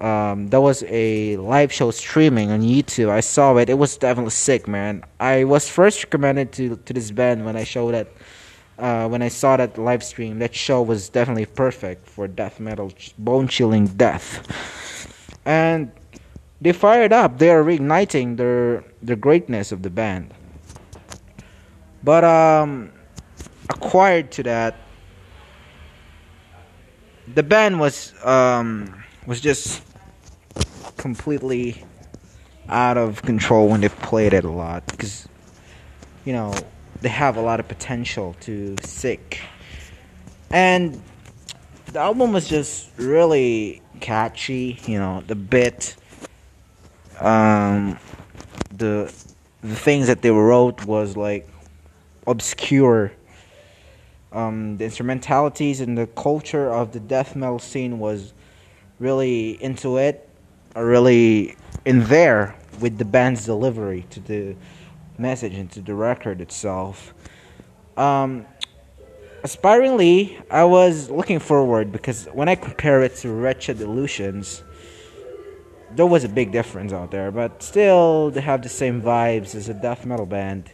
um, 0.00 0.48
that 0.48 0.60
was 0.60 0.84
a 0.88 1.36
live 1.38 1.72
show 1.72 1.90
streaming 1.90 2.50
on 2.50 2.60
YouTube. 2.60 3.08
I 3.08 3.20
saw 3.20 3.56
it. 3.56 3.70
It 3.70 3.78
was 3.78 3.96
definitely 3.96 4.30
sick, 4.30 4.68
man. 4.68 5.04
I 5.20 5.44
was 5.44 5.68
first 5.68 6.04
recommended 6.04 6.52
to 6.52 6.76
to 6.76 6.92
this 6.92 7.10
band 7.10 7.44
when 7.46 7.56
I 7.56 7.64
showed 7.64 7.92
that 7.92 8.08
uh, 8.78 9.08
when 9.08 9.22
I 9.22 9.28
saw 9.28 9.56
that 9.56 9.78
live 9.78 10.04
stream, 10.04 10.38
that 10.40 10.54
show 10.54 10.82
was 10.82 11.08
definitely 11.08 11.46
perfect 11.46 12.06
for 12.06 12.28
death 12.28 12.60
metal, 12.60 12.92
bone 13.18 13.48
chilling 13.48 13.86
death. 13.86 14.44
And 15.46 15.90
they 16.60 16.72
fired 16.72 17.12
up. 17.12 17.38
They 17.38 17.50
are 17.50 17.62
reigniting 17.62 18.36
their 18.36 18.84
the 19.02 19.16
greatness 19.16 19.72
of 19.72 19.82
the 19.82 19.90
band. 19.90 20.34
But 22.04 22.24
um, 22.24 22.92
acquired 23.70 24.30
to 24.32 24.42
that, 24.44 24.76
the 27.34 27.42
band 27.42 27.80
was 27.80 28.12
um, 28.24 29.02
was 29.26 29.40
just 29.40 29.82
completely 30.96 31.84
out 32.68 32.96
of 32.96 33.22
control 33.22 33.68
when 33.68 33.80
they 33.80 33.88
played 33.88 34.32
it 34.32 34.44
a 34.44 34.50
lot 34.50 34.84
because 34.86 35.28
you 36.24 36.32
know 36.32 36.54
they 37.00 37.08
have 37.08 37.36
a 37.36 37.40
lot 37.40 37.60
of 37.60 37.68
potential 37.68 38.34
to 38.40 38.74
sick. 38.82 39.40
And 40.50 41.00
the 41.92 42.00
album 42.00 42.32
was 42.32 42.48
just 42.48 42.90
really 42.96 43.82
catchy, 44.00 44.78
you 44.86 44.98
know, 44.98 45.22
the 45.26 45.34
bit 45.34 45.96
um 47.20 47.98
the 48.72 49.12
the 49.62 49.74
things 49.74 50.06
that 50.06 50.22
they 50.22 50.30
wrote 50.30 50.84
was 50.84 51.16
like 51.16 51.48
obscure. 52.26 53.12
Um, 54.32 54.76
the 54.76 54.84
instrumentalities 54.84 55.80
and 55.80 55.96
the 55.96 56.06
culture 56.08 56.70
of 56.70 56.92
the 56.92 57.00
death 57.00 57.36
metal 57.36 57.58
scene 57.58 57.98
was 57.98 58.34
really 58.98 59.62
into 59.62 59.98
it, 59.98 60.28
or 60.74 60.86
really 60.86 61.56
in 61.84 62.04
there 62.04 62.54
with 62.80 62.98
the 62.98 63.04
band's 63.04 63.44
delivery 63.44 64.06
to 64.10 64.20
the 64.20 64.56
message 65.18 65.54
into 65.54 65.80
the 65.80 65.94
record 65.94 66.40
itself. 66.40 67.14
Um, 67.96 68.46
aspiringly, 69.42 70.38
I 70.50 70.64
was 70.64 71.08
looking 71.10 71.38
forward 71.38 71.92
because 71.92 72.26
when 72.26 72.48
I 72.48 72.54
compare 72.54 73.02
it 73.02 73.16
to 73.16 73.30
Wretched 73.30 73.80
Illusions, 73.80 74.62
there 75.92 76.06
was 76.06 76.24
a 76.24 76.28
big 76.28 76.52
difference 76.52 76.92
out 76.92 77.10
there, 77.10 77.30
but 77.30 77.62
still 77.62 78.30
they 78.30 78.40
have 78.40 78.62
the 78.62 78.68
same 78.68 79.00
vibes 79.00 79.54
as 79.54 79.68
a 79.68 79.74
death 79.74 80.04
metal 80.04 80.26
band. 80.26 80.70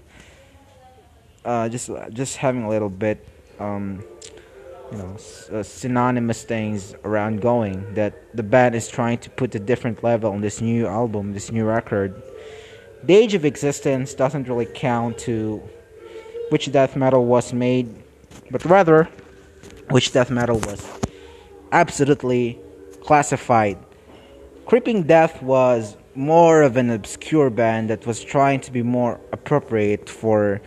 Uh, 1.45 1.69
just 1.69 1.91
just 2.13 2.37
having 2.37 2.63
a 2.65 2.69
little 2.69 2.89
bit, 2.89 3.27
um, 3.59 4.05
you 4.93 4.99
know, 4.99 5.17
uh, 5.53 5.63
synonymous 5.63 6.45
things 6.45 6.95
around 7.05 7.41
going 7.41 7.95
that 7.95 8.37
the 8.37 8.43
band 8.43 8.75
is 8.75 8.89
trying 8.89 9.19
to 9.19 9.31
put 9.31 9.55
a 9.55 9.59
different 9.59 10.05
level 10.05 10.31
on 10.31 10.41
this 10.41 10.61
new 10.61 10.87
album, 10.87 11.33
this 11.33 11.51
new 11.51 11.65
record 11.65 12.23
the 13.05 13.15
age 13.15 13.35
of 13.35 13.45
existence 13.45 14.15
doesn't 14.15 14.49
really 14.49 14.67
count 14.67 15.19
to 15.19 15.61
which 16.51 16.71
death 16.71 16.95
metal 16.97 17.25
was 17.25 17.53
made, 17.53 17.89
but 18.51 18.65
rather 18.65 19.09
which 19.91 20.13
death 20.13 20.31
metal 20.31 20.59
was 20.61 20.87
absolutely 21.73 22.61
classified. 23.03 23.79
Creeping 24.67 25.03
Death 25.03 25.43
was 25.43 25.97
more 26.15 26.63
of 26.63 26.77
an 26.77 26.91
obscure 26.91 27.51
band 27.51 27.91
that 27.91 28.07
was 28.07 28.23
trying 28.23 28.61
to 28.61 28.71
be 28.71 28.83
more 28.83 29.19
appropriate 29.33 30.09
for 30.09 30.61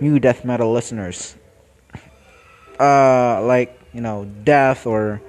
new 0.00 0.18
death 0.18 0.44
metal 0.44 0.72
listeners. 0.72 1.36
Uh, 2.78 3.42
like, 3.42 3.78
you 3.92 4.00
know, 4.00 4.24
Death 4.44 4.86
or 4.86 5.20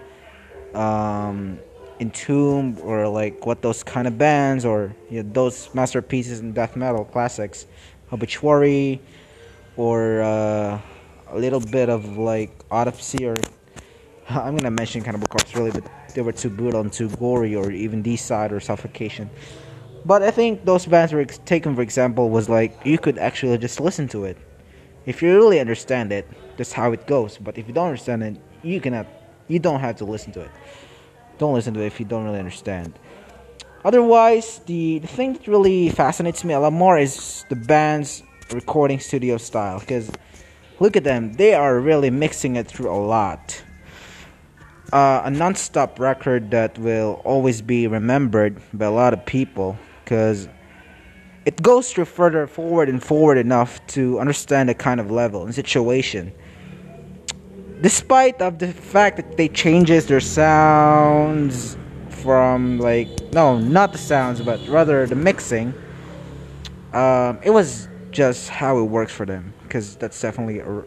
um, 0.74 1.60
Entomb 2.00 2.78
or 2.82 3.08
like 3.08 3.46
what 3.46 3.62
those 3.62 3.84
kind 3.84 4.08
of 4.08 4.18
bands 4.18 4.66
or 4.66 4.96
you 5.10 5.24
know, 5.24 5.30
those 5.34 5.74
masterpieces 5.74 6.40
in 6.40 6.54
death 6.54 6.76
metal 6.76 7.04
classics, 7.04 7.66
Obituary, 8.12 9.02
or 9.76 10.22
uh, 10.22 10.80
a 11.30 11.38
little 11.38 11.60
bit 11.60 11.90
of 11.90 12.18
like 12.18 12.52
Autopsy 12.72 13.26
or 13.26 13.36
I'm 14.30 14.56
gonna 14.56 14.72
mention 14.72 15.02
Cannibal 15.02 15.28
Corpse 15.28 15.56
really, 15.56 15.72
but 15.72 15.84
they 16.14 16.22
were 16.22 16.32
too 16.32 16.50
brutal 16.50 16.82
and 16.82 16.94
too 16.94 17.10
gory, 17.10 17.56
or 17.56 17.72
even 17.72 18.04
Deicide 18.04 18.52
or 18.52 18.60
Suffocation. 18.60 19.30
But 20.06 20.24
I 20.24 20.32
think 20.32 20.66
those 20.66 20.86
bands 20.86 21.12
were 21.12 21.26
taken, 21.26 21.76
for 21.76 21.82
example, 21.82 22.30
was 22.30 22.48
like 22.48 22.80
you 22.86 22.98
could 22.98 23.18
actually 23.18 23.58
just 23.58 23.80
listen 23.80 24.08
to 24.10 24.26
it. 24.26 24.38
If 25.06 25.22
you 25.22 25.36
really 25.36 25.60
understand 25.60 26.12
it, 26.12 26.28
that's 26.60 26.72
how 26.72 26.92
it 26.92 27.08
goes. 27.08 27.40
But 27.40 27.58
if 27.58 27.68
you 27.68 27.74
don't 27.74 27.88
understand 27.88 28.22
it, 28.22 28.36
you 28.62 28.80
cannot. 28.80 29.08
You 29.48 29.58
don't 29.58 29.80
have 29.80 29.96
to 29.96 30.06
listen 30.06 30.32
to 30.34 30.42
it 30.42 30.52
don't 31.40 31.54
listen 31.54 31.74
to 31.74 31.82
it 31.82 31.88
if 31.88 32.00
you 32.00 32.06
don't 32.06 32.26
really 32.26 32.38
understand. 32.38 33.00
Otherwise, 33.84 34.60
the, 34.66 35.00
the 35.00 35.08
thing 35.08 35.34
that 35.34 35.48
really 35.48 35.90
fascinates 35.90 36.44
me 36.44 36.54
a 36.54 36.60
lot 36.60 36.74
more 36.74 36.98
is 36.98 37.46
the 37.50 37.56
band's 37.56 38.22
recording 38.52 39.00
studio 39.00 39.38
style. 39.38 39.80
Because 39.80 40.12
look 40.80 40.98
at 40.98 41.06
them, 41.06 41.34
they 41.34 41.54
are 41.54 41.80
really 41.80 42.10
mixing 42.10 42.58
it 42.58 42.68
through 42.68 42.92
a 42.92 43.00
lot. 43.00 43.64
Uh, 44.92 45.22
a 45.24 45.32
non 45.32 45.56
stop 45.56 46.00
record 46.00 46.52
that 46.52 46.78
will 46.78 47.22
always 47.24 47.62
be 47.62 47.88
remembered 47.88 48.60
by 48.74 48.86
a 48.86 48.92
lot 48.92 49.14
of 49.14 49.26
people 49.26 49.78
because 50.04 50.50
it 51.46 51.62
goes 51.62 51.94
through 51.94 52.06
further 52.06 52.48
forward 52.48 52.90
and 52.90 53.02
forward 53.02 53.38
enough 53.38 53.80
to 53.88 54.20
understand 54.20 54.68
the 54.68 54.74
kind 54.74 55.00
of 55.00 55.10
level 55.10 55.46
and 55.46 55.56
situation 55.56 56.34
despite 57.82 58.42
of 58.42 58.60
the 58.60 58.72
fact 58.74 59.18
that 59.18 59.38
they 59.38 59.48
changes 59.48 60.06
their 60.08 60.20
sounds 60.20 61.78
from 62.10 62.80
like 62.80 63.08
no 63.32 63.58
not 63.58 63.92
the 63.92 63.98
sounds 63.98 64.42
but 64.42 64.60
rather 64.68 65.06
the 65.06 65.16
mixing 65.16 65.74
um, 66.94 67.40
it 67.44 67.52
was 67.52 67.88
just 68.12 68.50
how 68.50 68.80
it 68.80 68.84
works 68.84 69.12
for 69.12 69.26
them 69.26 69.54
because 69.64 69.96
that's 69.96 70.20
definitely 70.20 70.60
a, 70.60 70.84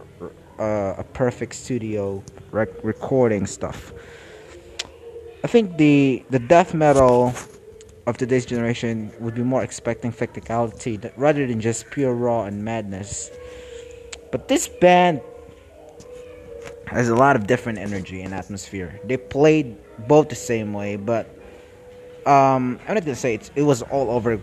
a, 0.59 0.95
a 0.99 1.05
perfect 1.13 1.55
studio 1.55 2.23
rec- 2.51 2.83
recording 2.83 3.47
stuff. 3.47 3.93
I 5.45 5.47
think 5.47 5.77
the 5.77 6.25
the 6.31 6.39
death 6.39 6.75
metal 6.75 7.33
of 8.07 8.17
today's 8.17 8.45
generation 8.45 9.13
would 9.21 9.37
be 9.37 9.45
more 9.45 9.63
expecting 9.63 10.13
physicality 10.13 11.13
rather 11.17 11.47
than 11.47 11.61
just 11.61 11.89
pure 11.91 12.13
raw 12.13 12.45
and 12.45 12.65
madness. 12.65 13.31
But 14.33 14.49
this 14.49 14.67
band 14.67 15.21
has 16.93 17.09
a 17.09 17.15
lot 17.15 17.37
of 17.37 17.47
different 17.47 17.79
energy 17.79 18.23
and 18.23 18.35
atmosphere. 18.35 19.01
They 19.05 19.17
played 19.17 19.77
both 20.07 20.29
the 20.29 20.35
same 20.35 20.73
way, 20.73 20.97
but 20.97 21.27
um, 22.27 22.79
I'm 22.87 22.95
not 22.95 23.05
gonna 23.05 23.15
say 23.17 23.41
it 23.57 23.63
was 23.63 23.83
all 23.83 24.11
over 24.11 24.41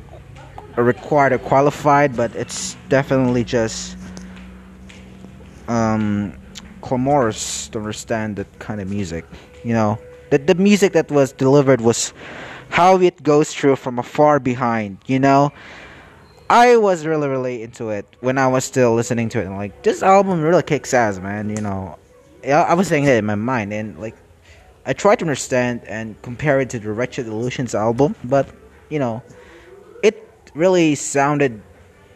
required 0.75 1.33
or 1.33 1.39
qualified, 1.39 2.15
but 2.15 2.35
it's 2.35 2.75
definitely 2.89 3.43
just 3.43 3.97
um, 5.67 6.33
clamorous 6.81 7.67
to 7.69 7.79
understand 7.79 8.35
that 8.37 8.59
kind 8.59 8.81
of 8.81 8.89
music. 8.89 9.25
You 9.63 9.73
know, 9.73 9.99
that 10.31 10.47
the 10.47 10.55
music 10.55 10.93
that 10.93 11.11
was 11.11 11.31
delivered 11.31 11.81
was 11.81 12.13
how 12.69 12.99
it 12.99 13.21
goes 13.23 13.53
through 13.53 13.75
from 13.75 13.99
afar 13.99 14.39
behind. 14.39 14.97
You 15.05 15.19
know. 15.19 15.51
I 16.51 16.77
was 16.77 17.05
really, 17.05 17.27
really 17.27 17.61
into 17.61 17.89
it 17.89 18.07
when 18.21 18.39
I 18.39 18.47
was 18.47 18.65
still 18.65 18.95
listening 18.95 19.29
to 19.29 19.39
it. 19.39 19.45
And 19.45 19.55
like, 19.55 19.83
this 19.83 20.01
album 20.01 20.41
really 20.41 20.63
kicks 20.63 20.95
ass, 20.95 21.19
man. 21.19 21.47
You 21.47 21.61
know, 21.61 21.99
I 22.43 22.73
was 22.73 22.87
saying 22.87 23.05
that 23.05 23.17
in 23.17 23.25
my 23.25 23.35
mind, 23.35 23.73
and 23.73 23.99
like 23.99 24.15
I 24.85 24.93
tried 24.93 25.19
to 25.19 25.25
understand 25.25 25.83
and 25.85 26.19
compare 26.21 26.59
it 26.61 26.69
to 26.71 26.79
the 26.79 26.91
Wretched 26.91 27.27
Illusions 27.27 27.75
album, 27.75 28.15
but 28.23 28.49
you 28.89 28.99
know, 28.99 29.21
it 30.03 30.23
really 30.55 30.95
sounded 30.95 31.61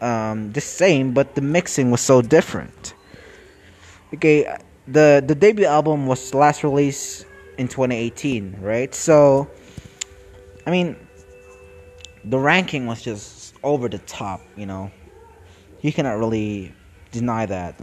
um, 0.00 0.52
the 0.52 0.60
same, 0.60 1.12
but 1.12 1.34
the 1.34 1.40
mixing 1.40 1.90
was 1.90 2.00
so 2.00 2.22
different. 2.22 2.94
Okay, 4.14 4.56
the 4.86 5.22
the 5.26 5.34
debut 5.34 5.66
album 5.66 6.06
was 6.06 6.34
last 6.34 6.62
released 6.62 7.26
in 7.58 7.68
2018, 7.68 8.58
right? 8.60 8.94
So, 8.94 9.48
I 10.66 10.70
mean, 10.70 10.96
the 12.24 12.38
ranking 12.38 12.86
was 12.86 13.02
just 13.02 13.54
over 13.62 13.88
the 13.88 13.98
top, 13.98 14.40
you 14.56 14.66
know. 14.66 14.90
You 15.80 15.92
cannot 15.92 16.18
really 16.18 16.72
deny 17.12 17.46
that. 17.46 17.78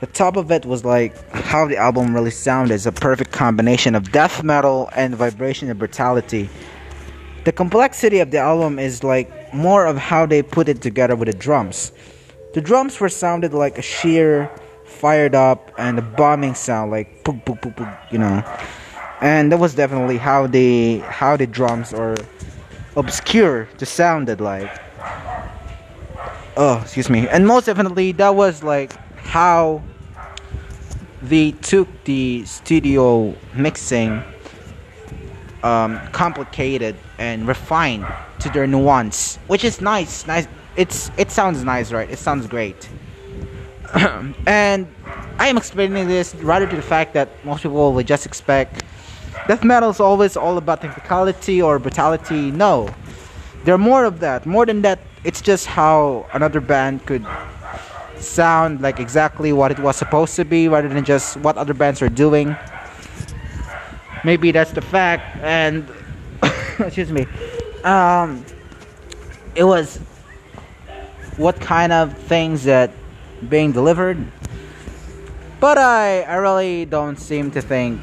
The 0.00 0.06
top 0.06 0.36
of 0.36 0.50
it 0.50 0.64
was 0.64 0.84
like 0.84 1.14
how 1.32 1.66
the 1.66 1.76
album 1.76 2.14
really 2.14 2.30
sounded 2.30 2.74
is 2.74 2.86
a 2.86 2.92
perfect 2.92 3.32
combination 3.32 3.94
of 3.94 4.12
death 4.12 4.42
metal 4.42 4.88
and 4.96 5.14
vibration 5.14 5.68
and 5.68 5.78
brutality. 5.78 6.48
The 7.44 7.52
complexity 7.52 8.18
of 8.20 8.30
the 8.30 8.38
album 8.38 8.78
is 8.78 9.04
like 9.04 9.28
more 9.52 9.86
of 9.86 9.96
how 9.98 10.26
they 10.26 10.42
put 10.42 10.68
it 10.68 10.80
together 10.82 11.16
with 11.16 11.26
the 11.26 11.34
drums. 11.34 11.92
the 12.52 12.60
drums 12.60 12.98
were 12.98 13.08
sounded 13.08 13.54
like 13.54 13.78
a 13.78 13.82
sheer 13.82 14.50
fired 14.84 15.34
up 15.34 15.70
and 15.78 15.98
a 15.98 16.02
bombing 16.02 16.54
sound 16.54 16.90
like 16.90 17.22
poop 17.24 17.44
poop 17.44 17.62
poop 17.62 17.76
poop 17.76 17.88
you 18.10 18.18
know 18.18 18.42
and 19.20 19.52
that 19.52 19.58
was 19.58 19.74
definitely 19.74 20.16
how 20.16 20.46
the 20.46 20.98
how 21.00 21.36
the 21.36 21.46
drums 21.46 21.94
are 21.94 22.16
obscure 22.96 23.68
the 23.78 23.86
sounded 23.86 24.40
like 24.40 24.70
oh 26.56 26.80
excuse 26.82 27.08
me 27.08 27.28
and 27.28 27.46
most 27.46 27.66
definitely 27.66 28.10
that 28.12 28.34
was 28.34 28.62
like 28.64 28.92
how 29.30 29.80
they 31.22 31.52
took 31.52 31.88
the 32.04 32.44
studio 32.44 33.34
mixing 33.54 34.22
um, 35.62 36.00
complicated 36.12 36.96
and 37.18 37.46
refined 37.46 38.06
to 38.40 38.48
their 38.50 38.66
nuance 38.66 39.36
which 39.46 39.64
is 39.64 39.80
nice 39.80 40.26
nice 40.26 40.48
it's 40.76 41.10
it 41.16 41.30
sounds 41.30 41.62
nice 41.62 41.92
right 41.92 42.10
it 42.10 42.18
sounds 42.18 42.46
great 42.46 42.88
and 44.46 44.86
I 45.38 45.48
am 45.48 45.56
explaining 45.56 46.06
this 46.06 46.34
rather 46.36 46.66
to 46.66 46.76
the 46.76 46.82
fact 46.82 47.14
that 47.14 47.28
most 47.44 47.62
people 47.62 47.92
would 47.92 48.06
just 48.06 48.26
expect 48.26 48.84
death 49.48 49.64
metal 49.64 49.90
is 49.90 50.00
always 50.00 50.36
all 50.36 50.58
about 50.58 50.80
technicality 50.80 51.62
or 51.62 51.78
brutality. 51.78 52.50
No, 52.50 52.92
there 53.64 53.74
are 53.74 53.78
more 53.78 54.04
of 54.04 54.20
that. 54.20 54.46
More 54.46 54.66
than 54.66 54.82
that, 54.82 55.00
it's 55.24 55.40
just 55.40 55.66
how 55.66 56.26
another 56.34 56.60
band 56.60 57.04
could 57.06 57.24
sound 58.20 58.80
like 58.80 59.00
exactly 59.00 59.52
what 59.52 59.70
it 59.70 59.78
was 59.78 59.96
supposed 59.96 60.36
to 60.36 60.44
be 60.44 60.68
rather 60.68 60.88
than 60.88 61.04
just 61.04 61.36
what 61.38 61.56
other 61.56 61.74
bands 61.74 62.02
are 62.02 62.08
doing. 62.08 62.56
Maybe 64.24 64.52
that's 64.52 64.72
the 64.72 64.82
fact, 64.82 65.36
and 65.42 65.88
excuse 66.78 67.10
me, 67.10 67.26
um, 67.84 68.44
it 69.54 69.64
was 69.64 69.98
what 71.36 71.60
kind 71.60 71.92
of 71.92 72.16
things 72.16 72.64
that 72.64 72.90
being 73.48 73.72
delivered. 73.72 74.18
But 75.58 75.78
I, 75.78 76.22
I 76.22 76.36
really 76.36 76.84
don't 76.84 77.16
seem 77.16 77.50
to 77.52 77.62
think 77.62 78.00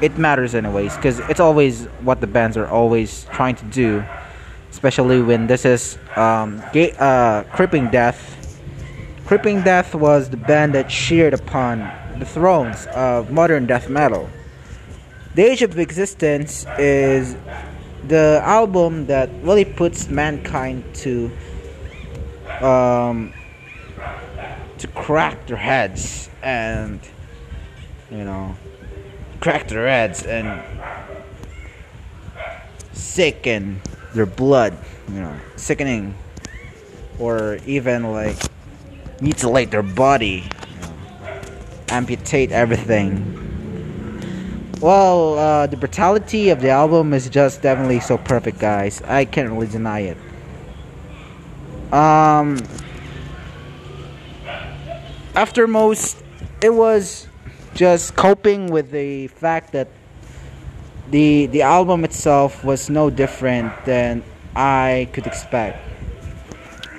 it 0.00 0.18
matters 0.18 0.54
anyways 0.54 0.94
because 0.96 1.20
it's 1.30 1.40
always 1.40 1.84
what 2.02 2.20
the 2.20 2.26
bands 2.26 2.56
are 2.56 2.68
always 2.68 3.24
trying 3.32 3.54
to 3.56 3.64
do 3.66 4.04
especially 4.76 5.22
when 5.22 5.46
this 5.46 5.64
is 5.64 5.96
um, 6.16 6.62
ga- 6.70 6.92
uh, 6.98 7.42
creeping 7.54 7.88
death 7.88 8.35
creeping 9.26 9.62
death 9.62 9.94
was 9.94 10.30
the 10.30 10.36
band 10.36 10.74
that 10.74 10.90
sheared 10.90 11.34
upon 11.34 11.80
the 12.18 12.24
thrones 12.24 12.86
of 12.86 13.30
modern 13.32 13.66
death 13.66 13.88
metal. 13.88 14.30
The 15.34 15.42
age 15.42 15.62
of 15.62 15.78
existence 15.78 16.64
is 16.78 17.36
the 18.06 18.40
album 18.44 19.06
that 19.06 19.28
really 19.42 19.64
puts 19.64 20.08
mankind 20.08 20.84
to 20.96 21.30
um, 22.60 23.34
to 24.78 24.86
crack 24.88 25.46
their 25.46 25.56
heads 25.56 26.30
and 26.42 27.00
you 28.10 28.24
know 28.24 28.56
crack 29.40 29.68
their 29.68 29.88
heads 29.88 30.22
and 30.24 30.62
sicken 32.92 33.80
their 34.14 34.26
blood, 34.26 34.76
you 35.08 35.20
know, 35.20 35.36
sickening, 35.56 36.14
or 37.18 37.58
even 37.66 38.12
like 38.12 38.36
mutilate 39.20 39.70
their 39.70 39.82
body, 39.82 40.44
amputate 41.88 42.52
everything. 42.52 43.32
Well, 44.80 45.38
uh, 45.38 45.66
the 45.66 45.76
brutality 45.76 46.50
of 46.50 46.60
the 46.60 46.68
album 46.70 47.14
is 47.14 47.28
just 47.30 47.62
definitely 47.62 48.00
so 48.00 48.18
perfect, 48.18 48.58
guys. 48.58 49.00
I 49.02 49.24
can't 49.24 49.50
really 49.50 49.68
deny 49.68 50.00
it. 50.00 50.18
Um, 51.92 52.58
after 55.34 55.66
most, 55.66 56.22
it 56.60 56.74
was 56.74 57.26
just 57.74 58.16
coping 58.16 58.66
with 58.68 58.90
the 58.90 59.28
fact 59.28 59.72
that 59.72 59.88
the 61.10 61.46
the 61.46 61.62
album 61.62 62.04
itself 62.04 62.64
was 62.64 62.90
no 62.90 63.10
different 63.10 63.72
than 63.84 64.22
I 64.56 65.08
could 65.12 65.26
expect. 65.26 65.78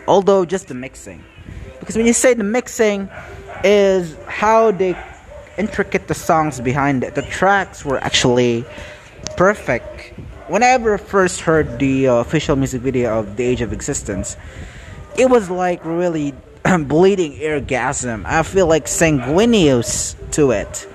Although 0.08 0.46
just 0.46 0.68
the 0.68 0.74
mixing, 0.74 1.24
because 1.88 1.96
when 1.96 2.06
you 2.06 2.12
say 2.12 2.34
the 2.34 2.44
mixing 2.44 3.10
is 3.64 4.14
how 4.28 4.72
they 4.72 4.94
intricate 5.58 6.08
the 6.10 6.14
songs 6.14 6.60
behind 6.60 7.04
it. 7.04 7.16
The 7.16 7.22
tracks 7.24 7.84
were 7.84 7.98
actually 8.04 8.66
perfect. 9.38 10.14
When 10.48 10.64
I 10.64 10.68
ever 10.68 10.98
first 10.98 11.40
heard 11.42 11.80
the 11.80 12.10
uh, 12.10 12.16
official 12.16 12.58
music 12.58 12.82
video 12.82 13.20
of 13.20 13.38
The 13.38 13.44
Age 13.46 13.62
of 13.62 13.72
Existence, 13.72 14.36
it 15.18 15.30
was 15.30 15.50
like 15.50 15.84
really 15.84 16.34
bleeding 16.88 17.42
orgasm. 17.42 18.26
I 18.28 18.44
feel 18.44 18.68
like 18.68 18.88
sanguineous 18.88 20.16
to 20.32 20.52
it. 20.52 20.88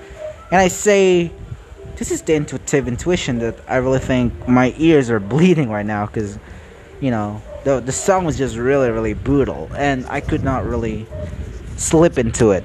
And 0.51 0.61
I 0.61 0.67
say, 0.67 1.31
this 1.97 2.11
is 2.11 2.21
the 2.21 2.35
intuitive 2.35 2.87
intuition 2.87 3.39
that 3.39 3.55
I 3.67 3.77
really 3.77 3.99
think 3.99 4.47
my 4.47 4.73
ears 4.77 5.09
are 5.09 5.19
bleeding 5.33 5.69
right 5.69 5.85
now 5.85 6.05
because, 6.05 6.39
you 7.01 7.11
know, 7.11 7.41
the, 7.63 7.79
the 7.79 7.91
song 7.91 8.25
was 8.25 8.37
just 8.37 8.55
really, 8.55 8.89
really 8.89 9.13
brutal. 9.13 9.69
And 9.75 10.05
I 10.07 10.21
could 10.21 10.43
not 10.43 10.65
really 10.65 11.05
slip 11.77 12.17
into 12.17 12.51
it. 12.51 12.63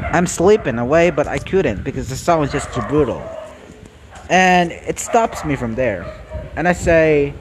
I'm 0.00 0.26
slipping 0.26 0.78
away, 0.78 1.10
but 1.10 1.26
I 1.26 1.38
couldn't 1.38 1.84
because 1.84 2.08
the 2.08 2.16
song 2.16 2.40
was 2.40 2.52
just 2.52 2.72
too 2.72 2.82
brutal. 2.82 3.22
And 4.28 4.72
it 4.72 4.98
stops 4.98 5.44
me 5.44 5.56
from 5.56 5.74
there. 5.74 6.04
And 6.56 6.66
I 6.66 6.72
say, 6.72 7.34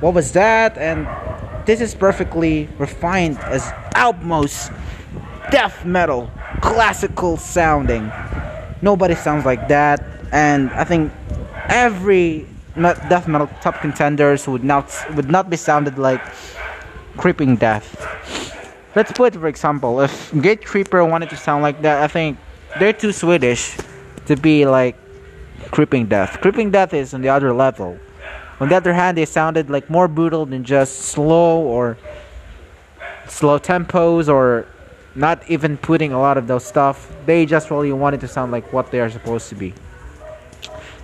what 0.00 0.14
was 0.14 0.32
that? 0.32 0.78
And 0.78 1.06
this 1.66 1.80
is 1.80 1.94
perfectly 1.94 2.68
refined 2.78 3.38
as 3.40 3.70
outmost 3.94 4.70
death 5.50 5.84
metal, 5.84 6.30
classical 6.62 7.36
sounding. 7.36 8.10
Nobody 8.80 9.14
sounds 9.14 9.44
like 9.44 9.68
that, 9.68 10.04
and 10.32 10.70
I 10.70 10.84
think 10.84 11.12
every 11.68 12.46
death 12.82 13.28
metal 13.28 13.48
top 13.60 13.80
contenders 13.80 14.46
would 14.46 14.64
not 14.64 14.92
would 15.14 15.30
not 15.30 15.50
be 15.50 15.56
sounded 15.56 15.98
like 15.98 16.22
creeping 17.16 17.56
death. 17.56 17.86
Let's 18.94 19.12
put 19.12 19.34
for 19.34 19.48
example, 19.48 20.00
if 20.00 20.32
Gate 20.40 20.64
Creeper 20.64 21.04
wanted 21.04 21.30
to 21.30 21.36
sound 21.36 21.62
like 21.62 21.82
that, 21.82 22.02
I 22.02 22.08
think 22.08 22.38
they're 22.78 22.92
too 22.92 23.12
Swedish 23.12 23.76
to 24.26 24.36
be 24.36 24.66
like 24.66 24.96
creeping 25.70 26.06
death. 26.06 26.40
Creeping 26.40 26.70
death 26.70 26.94
is 26.94 27.14
on 27.14 27.22
the 27.22 27.28
other 27.28 27.52
level. 27.52 27.98
On 28.60 28.68
the 28.68 28.76
other 28.76 28.92
hand, 28.92 29.16
they 29.16 29.24
sounded 29.24 29.70
like 29.70 29.88
more 29.88 30.08
brutal 30.08 30.44
than 30.46 30.64
just 30.64 31.12
slow 31.12 31.60
or 31.60 31.96
slow 33.28 33.58
tempos 33.58 34.28
or 34.28 34.66
not 35.14 35.42
even 35.48 35.76
putting 35.76 36.12
a 36.12 36.20
lot 36.20 36.36
of 36.38 36.46
those 36.46 36.64
stuff. 36.64 37.12
They 37.26 37.46
just 37.46 37.70
really 37.70 37.92
wanted 37.92 38.20
to 38.20 38.28
sound 38.28 38.52
like 38.52 38.72
what 38.72 38.90
they 38.90 39.00
are 39.00 39.10
supposed 39.10 39.48
to 39.50 39.54
be. 39.54 39.74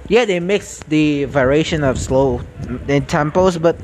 Yeah, 0.09 0.25
they 0.27 0.39
mix 0.39 0.81
the 0.81 1.25
variation 1.25 1.83
of 1.83 1.99
slow 1.99 2.41
in 2.89 3.07
tempos, 3.07 3.61
but 3.61 3.77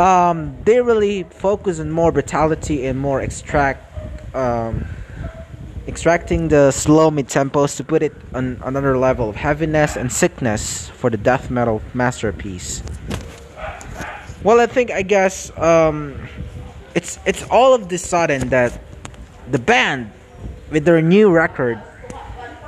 um, 0.00 0.56
they 0.64 0.80
really 0.80 1.24
focus 1.24 1.78
on 1.78 1.90
more 1.90 2.10
brutality 2.10 2.86
and 2.86 2.98
more 2.98 3.20
extract 3.20 3.86
um, 4.34 4.84
extracting 5.86 6.48
the 6.48 6.70
slow 6.70 7.10
mid 7.10 7.28
tempos 7.28 7.76
to 7.76 7.84
put 7.84 8.02
it 8.02 8.14
on 8.34 8.60
another 8.64 8.96
level 8.96 9.28
of 9.28 9.36
heaviness 9.36 9.96
and 9.96 10.12
sickness 10.12 10.88
for 10.88 11.10
the 11.10 11.16
death 11.16 11.50
metal 11.50 11.82
masterpiece. 11.94 12.82
Well, 14.42 14.60
I 14.60 14.66
think 14.66 14.90
I 14.90 15.02
guess 15.02 15.56
um, 15.58 16.28
it's 16.94 17.18
it's 17.26 17.42
all 17.50 17.74
of 17.74 17.88
this 17.88 18.04
sudden 18.04 18.48
that 18.48 18.80
the 19.50 19.58
band 19.58 20.10
with 20.70 20.84
their 20.84 21.02
new 21.02 21.30
record, 21.30 21.80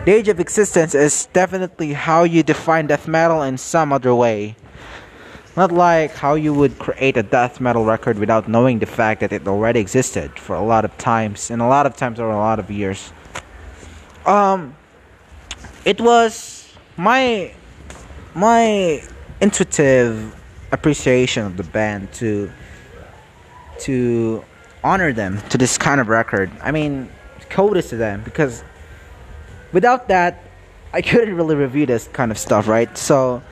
The 0.04 0.10
Age 0.10 0.26
of 0.26 0.40
Existence, 0.40 0.96
is 0.96 1.26
definitely 1.32 1.92
how 1.92 2.24
you 2.24 2.42
define 2.42 2.88
death 2.88 3.06
metal 3.06 3.40
in 3.42 3.56
some 3.56 3.92
other 3.92 4.12
way. 4.12 4.56
Not 5.56 5.70
like 5.70 6.10
how 6.10 6.34
you 6.34 6.52
would 6.52 6.76
create 6.80 7.16
a 7.16 7.22
death 7.22 7.60
metal 7.60 7.84
record 7.84 8.18
without 8.18 8.48
knowing 8.48 8.80
the 8.80 8.86
fact 8.86 9.20
that 9.20 9.32
it 9.32 9.46
already 9.46 9.78
existed 9.78 10.36
for 10.40 10.56
a 10.56 10.64
lot 10.64 10.84
of 10.84 10.98
times 10.98 11.52
and 11.52 11.62
a 11.62 11.68
lot 11.68 11.86
of 11.86 11.96
times 11.96 12.18
over 12.18 12.32
a 12.32 12.36
lot 12.36 12.58
of 12.58 12.68
years. 12.68 13.12
Um, 14.26 14.74
it 15.84 16.00
was 16.00 16.68
my 16.96 17.54
my 18.34 19.04
intuitive 19.40 20.34
appreciation 20.72 21.46
of 21.46 21.56
the 21.56 21.64
band 21.64 22.12
to 22.14 22.50
to 23.82 24.44
honor 24.82 25.12
them 25.12 25.38
to 25.50 25.58
this 25.58 25.78
kind 25.78 26.00
of 26.00 26.08
record. 26.08 26.50
I 26.60 26.72
mean, 26.72 27.08
kudos 27.50 27.90
to 27.90 27.96
them 27.96 28.22
because 28.24 28.64
without 29.72 30.08
that, 30.08 30.42
I 30.92 31.02
couldn't 31.02 31.34
really 31.34 31.54
review 31.56 31.86
this 31.86 32.08
kind 32.08 32.30
of 32.30 32.38
stuff, 32.38 32.68
right? 32.68 32.96
So 32.96 33.42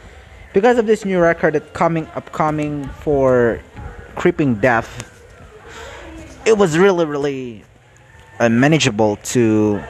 because 0.53 0.79
of 0.79 0.87
this 0.87 1.05
new 1.05 1.21
record 1.21 1.55
that 1.55 1.73
coming 1.75 2.07
upcoming 2.15 2.85
for 3.01 3.61
creeping 4.17 4.57
death 4.57 5.07
it 6.45 6.57
was 6.59 6.77
really 6.77 7.05
really 7.05 7.65
unmanageable 8.41 9.17
to 9.17 9.81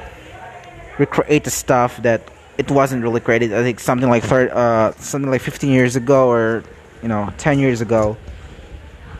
recreate 0.99 1.45
the 1.45 1.51
stuff 1.51 1.97
that 2.03 2.21
it 2.59 2.71
wasn't 2.71 3.03
really 3.03 3.21
created 3.21 3.53
i 3.55 3.63
think 3.63 3.81
something 3.81 4.11
like 4.11 4.23
third, 4.23 4.51
uh, 4.51 4.93
something 4.99 5.31
like 5.31 5.41
15 5.41 5.71
years 5.71 5.97
ago 5.97 6.29
or 6.29 6.63
you 7.03 7.09
know 7.09 7.33
10 7.39 7.59
years 7.59 7.81
ago 7.81 8.17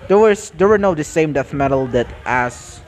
there 0.09 0.19
was 0.19 0.51
there 0.51 0.69
were 0.69 0.79
no 0.79 0.95
the 0.95 1.05
same 1.05 1.33
death 1.33 1.55
metal 1.55 1.87
that 1.87 2.07
as 2.27 2.81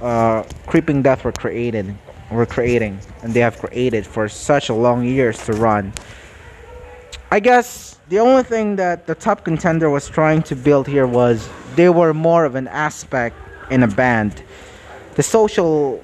uh, 0.00 0.42
Creeping 0.66 1.02
Death 1.02 1.24
were 1.24 1.30
created 1.30 1.94
were 2.32 2.46
creating 2.46 2.98
and 3.22 3.34
they 3.34 3.40
have 3.40 3.58
created 3.58 4.06
for 4.06 4.28
such 4.28 4.68
a 4.68 4.74
long 4.74 5.04
years 5.04 5.44
to 5.46 5.52
run. 5.52 5.92
I 7.30 7.40
guess 7.40 7.98
the 8.08 8.18
only 8.18 8.42
thing 8.42 8.76
that 8.76 9.06
the 9.06 9.14
top 9.14 9.44
contender 9.44 9.88
was 9.88 10.08
trying 10.08 10.42
to 10.44 10.56
build 10.56 10.86
here 10.86 11.06
was 11.06 11.48
they 11.76 11.88
were 11.88 12.12
more 12.12 12.44
of 12.44 12.54
an 12.54 12.68
aspect 12.68 13.36
in 13.70 13.82
a 13.82 13.88
band. 13.88 14.42
The 15.14 15.22
social 15.22 16.02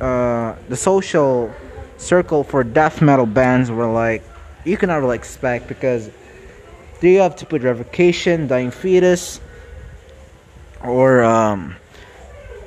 uh, 0.00 0.54
the 0.68 0.76
social 0.76 1.52
circle 1.98 2.44
for 2.44 2.64
death 2.64 3.02
metal 3.02 3.26
bands 3.26 3.70
were 3.70 3.90
like 3.90 4.22
you 4.64 4.76
cannot 4.76 5.00
really 5.02 5.16
expect 5.16 5.68
because 5.68 6.10
do 7.00 7.08
you 7.08 7.20
have 7.20 7.36
to 7.36 7.46
put 7.46 7.62
revocation, 7.62 8.46
dying 8.46 8.70
fetus, 8.70 9.40
or 10.82 11.22
um, 11.22 11.74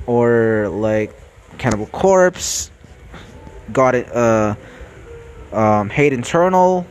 or 0.07 0.69
like 0.69 1.13
Cannibal 1.57 1.85
Corpse, 1.87 2.71
God, 3.71 3.95
it 3.95 4.13
uh, 4.13 4.55
um, 5.51 5.89
Hate 5.89 6.13
Eternal, 6.13 6.85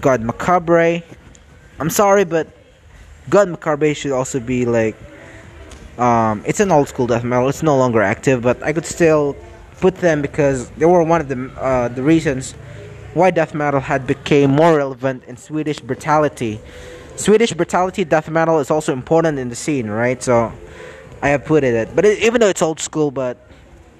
God 0.00 0.22
Macabre. 0.22 1.02
I'm 1.78 1.90
sorry, 1.90 2.24
but 2.24 2.48
God 3.28 3.48
Macabre 3.48 3.94
should 3.94 4.12
also 4.12 4.40
be 4.40 4.66
like. 4.66 4.96
Um, 5.98 6.42
it's 6.46 6.60
an 6.60 6.70
old 6.70 6.88
school 6.88 7.06
death 7.06 7.24
metal. 7.24 7.48
It's 7.50 7.62
no 7.62 7.76
longer 7.76 8.00
active, 8.00 8.40
but 8.40 8.62
I 8.62 8.72
could 8.72 8.86
still 8.86 9.36
put 9.80 9.96
them 9.96 10.22
because 10.22 10.70
they 10.70 10.86
were 10.86 11.02
one 11.02 11.20
of 11.20 11.28
the 11.28 11.50
uh, 11.60 11.88
the 11.88 12.02
reasons 12.02 12.52
why 13.14 13.30
death 13.30 13.54
metal 13.54 13.80
had 13.80 14.06
became 14.06 14.50
more 14.50 14.76
relevant 14.76 15.24
in 15.24 15.36
Swedish 15.36 15.80
brutality. 15.80 16.60
Swedish 17.16 17.52
brutality 17.52 18.04
death 18.04 18.30
metal 18.30 18.60
is 18.60 18.70
also 18.70 18.92
important 18.92 19.38
in 19.38 19.48
the 19.48 19.56
scene, 19.56 19.90
right? 19.90 20.22
So 20.22 20.52
I 21.20 21.30
have 21.30 21.44
put 21.44 21.64
it, 21.64 21.94
but 21.94 22.04
it, 22.04 22.18
even 22.20 22.40
though 22.40 22.48
it's 22.48 22.62
old 22.62 22.80
school, 22.80 23.10
but 23.10 23.36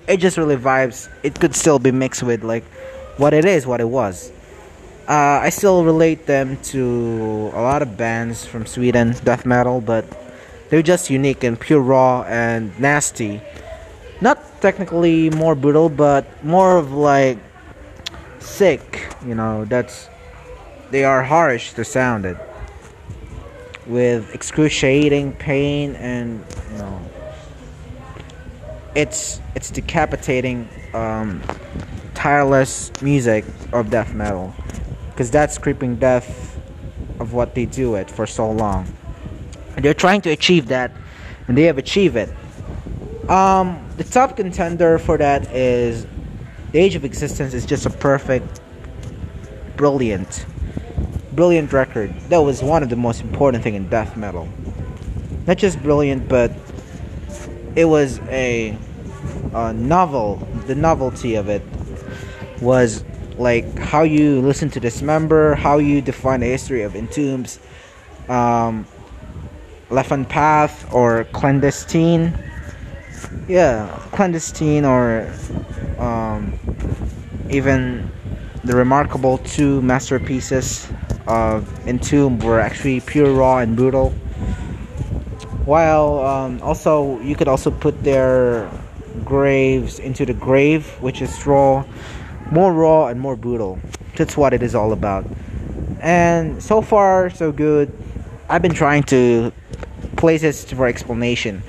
it 0.07 0.19
just 0.19 0.37
really 0.37 0.57
vibes. 0.57 1.09
It 1.23 1.39
could 1.39 1.55
still 1.55 1.79
be 1.79 1.91
mixed 1.91 2.23
with 2.23 2.43
like 2.45 2.65
what 3.17 3.35
it 3.35 3.45
is, 3.45 3.67
what 3.67 3.81
it 3.81 3.89
was. 3.89 4.33
Uh, 5.09 5.41
I 5.43 5.51
still 5.51 5.85
relate 5.85 6.27
them 6.27 6.57
to 6.71 7.51
a 7.55 7.61
lot 7.61 7.83
of 7.83 7.97
bands 7.97 8.47
from 8.47 8.65
Sweden, 8.65 9.15
death 9.25 9.45
metal, 9.45 9.81
but 9.81 10.05
they're 10.69 10.83
just 10.83 11.11
unique 11.11 11.43
and 11.43 11.59
pure 11.59 11.81
raw 11.81 12.23
and 12.29 12.79
nasty. 12.79 13.41
Not 14.21 14.39
technically 14.61 15.31
more 15.31 15.55
brutal, 15.55 15.89
but 15.89 16.25
more 16.45 16.77
of 16.77 16.93
like 16.93 17.39
sick. 18.39 19.09
You 19.27 19.35
know, 19.35 19.65
that's 19.65 20.09
they 20.91 21.05
are 21.05 21.23
harsh 21.23 21.73
to 21.73 21.85
sound 21.85 22.25
it 22.25 22.37
with 23.87 24.33
excruciating 24.35 25.33
pain 25.35 25.97
and 25.97 26.45
you 26.73 26.79
know 26.79 27.10
it's 28.95 29.41
it's 29.55 29.71
decapitating 29.71 30.69
um, 30.95 31.43
tireless 32.15 32.91
music 33.03 33.45
of 33.73 33.91
death 33.91 34.15
metal. 34.15 34.55
Because 35.11 35.31
that's 35.31 35.59
creeping 35.59 35.97
death 35.97 36.59
of 37.19 37.33
what 37.33 37.55
they 37.55 37.67
do 37.67 37.95
it 37.95 38.11
for 38.11 38.27
so 38.27 38.51
long. 38.51 38.87
And 39.77 39.85
they're 39.85 39.95
trying 39.95 40.23
to 40.23 40.31
achieve 40.31 40.69
that 40.69 40.91
and 41.47 41.57
they 41.57 41.65
have 41.65 41.79
achieved 41.79 42.17
it. 42.17 42.29
Um, 43.29 43.85
the 43.97 44.05
top 44.05 44.37
contender 44.37 44.99
for 44.99 45.19
that 45.19 45.53
is 45.55 46.07
the 46.73 46.79
age 46.79 46.95
of 46.95 47.05
existence 47.05 47.55
is 47.55 47.67
just 47.67 47.87
a 47.87 47.91
perfect 47.91 48.61
brilliant 49.77 50.47
brilliant 51.33 51.73
record. 51.73 52.13
That 52.29 52.39
was 52.39 52.63
one 52.63 52.83
of 52.83 52.91
the 52.91 52.97
most 52.97 53.23
important 53.23 53.63
thing 53.63 53.75
in 53.75 53.89
death 53.89 54.17
metal. 54.17 54.49
Not 55.47 55.59
just 55.59 55.83
brilliant 55.83 56.29
but 56.29 56.53
it 57.77 57.85
was 57.85 58.19
a, 58.29 58.77
a 59.55 59.73
novel. 59.73 60.37
The 60.67 60.75
novelty 60.75 61.35
of 61.35 61.49
it 61.49 61.63
was 62.61 63.05
like 63.39 63.79
how 63.79 64.03
you 64.03 64.41
listen 64.41 64.71
to 64.71 64.81
Dismember, 64.81 65.55
how 65.55 65.79
you 65.79 66.01
define 66.01 66.41
the 66.41 66.47
history 66.47 66.83
of 66.83 66.93
Entombs, 66.93 67.59
um, 68.29 68.87
Left 69.89 70.11
Hand 70.11 70.29
Path 70.29 70.93
or 70.93 71.25
Clandestine. 71.33 72.33
Yeah, 73.49 73.89
Clandestine 74.13 74.85
or 74.85 75.33
um, 75.99 76.59
even 77.51 78.11
the 78.65 78.77
remarkable 78.77 79.39
two 79.39 79.81
masterpieces 79.83 80.89
of 81.27 81.69
Entomb 81.87 82.39
were 82.41 82.61
actually 82.61 83.01
pure 83.01 83.33
raw 83.33 83.59
and 83.59 83.77
brutal 83.77 84.15
while 85.65 86.19
um, 86.21 86.63
also 86.63 87.21
you 87.21 87.35
could 87.37 87.49
also 87.49 87.71
put 87.71 88.03
their 88.03 88.71
graves 89.25 89.99
into 89.99 90.25
the 90.25 90.35
grave 90.35 90.87
which 91.01 91.21
is 91.21 91.47
raw 91.47 91.85
more 92.51 92.73
raw 92.73 93.07
and 93.07 93.21
more 93.21 93.37
brutal. 93.37 93.79
That's 94.17 94.37
what 94.37 94.53
it 94.53 94.63
is 94.63 94.75
all 94.75 94.93
about. 94.93 95.25
And 96.01 96.63
so 96.63 96.83
far 96.83 97.31
so 97.31 97.53
good. 97.53 97.93
I've 98.49 98.63
been 98.63 98.75
trying 98.75 99.05
to 99.05 99.53
place 100.17 100.41
this 100.41 100.65
for 100.65 100.87
explanation. 100.87 101.63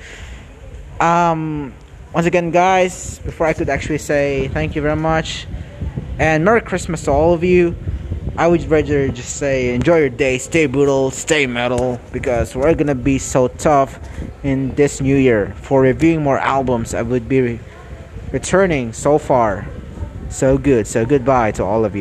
Um 1.00 1.74
once 2.12 2.26
again 2.26 2.50
guys 2.50 3.20
before 3.20 3.46
i 3.46 3.54
could 3.54 3.70
actually 3.70 3.96
say 3.96 4.48
thank 4.48 4.76
you 4.76 4.82
very 4.82 4.96
much 4.96 5.46
and 6.18 6.44
merry 6.44 6.60
christmas 6.60 7.04
to 7.04 7.10
all 7.10 7.32
of 7.32 7.42
you 7.42 7.74
I 8.34 8.48
would 8.48 8.64
rather 8.70 9.08
just 9.08 9.36
say 9.36 9.74
enjoy 9.74 9.98
your 9.98 10.08
day, 10.08 10.38
stay 10.38 10.64
brutal, 10.64 11.10
stay 11.10 11.46
metal, 11.46 12.00
because 12.12 12.56
we're 12.56 12.74
gonna 12.74 12.94
be 12.94 13.18
so 13.18 13.48
tough 13.48 14.00
in 14.42 14.74
this 14.74 15.02
new 15.02 15.16
year. 15.16 15.54
For 15.60 15.82
reviewing 15.82 16.22
more 16.22 16.38
albums, 16.38 16.94
I 16.94 17.02
would 17.02 17.28
be 17.28 17.40
re- 17.42 17.60
returning 18.32 18.94
so 18.94 19.18
far. 19.18 19.66
So 20.30 20.56
good, 20.56 20.86
so 20.86 21.04
goodbye 21.04 21.52
to 21.52 21.64
all 21.64 21.84
of 21.84 21.94
you. 21.94 22.00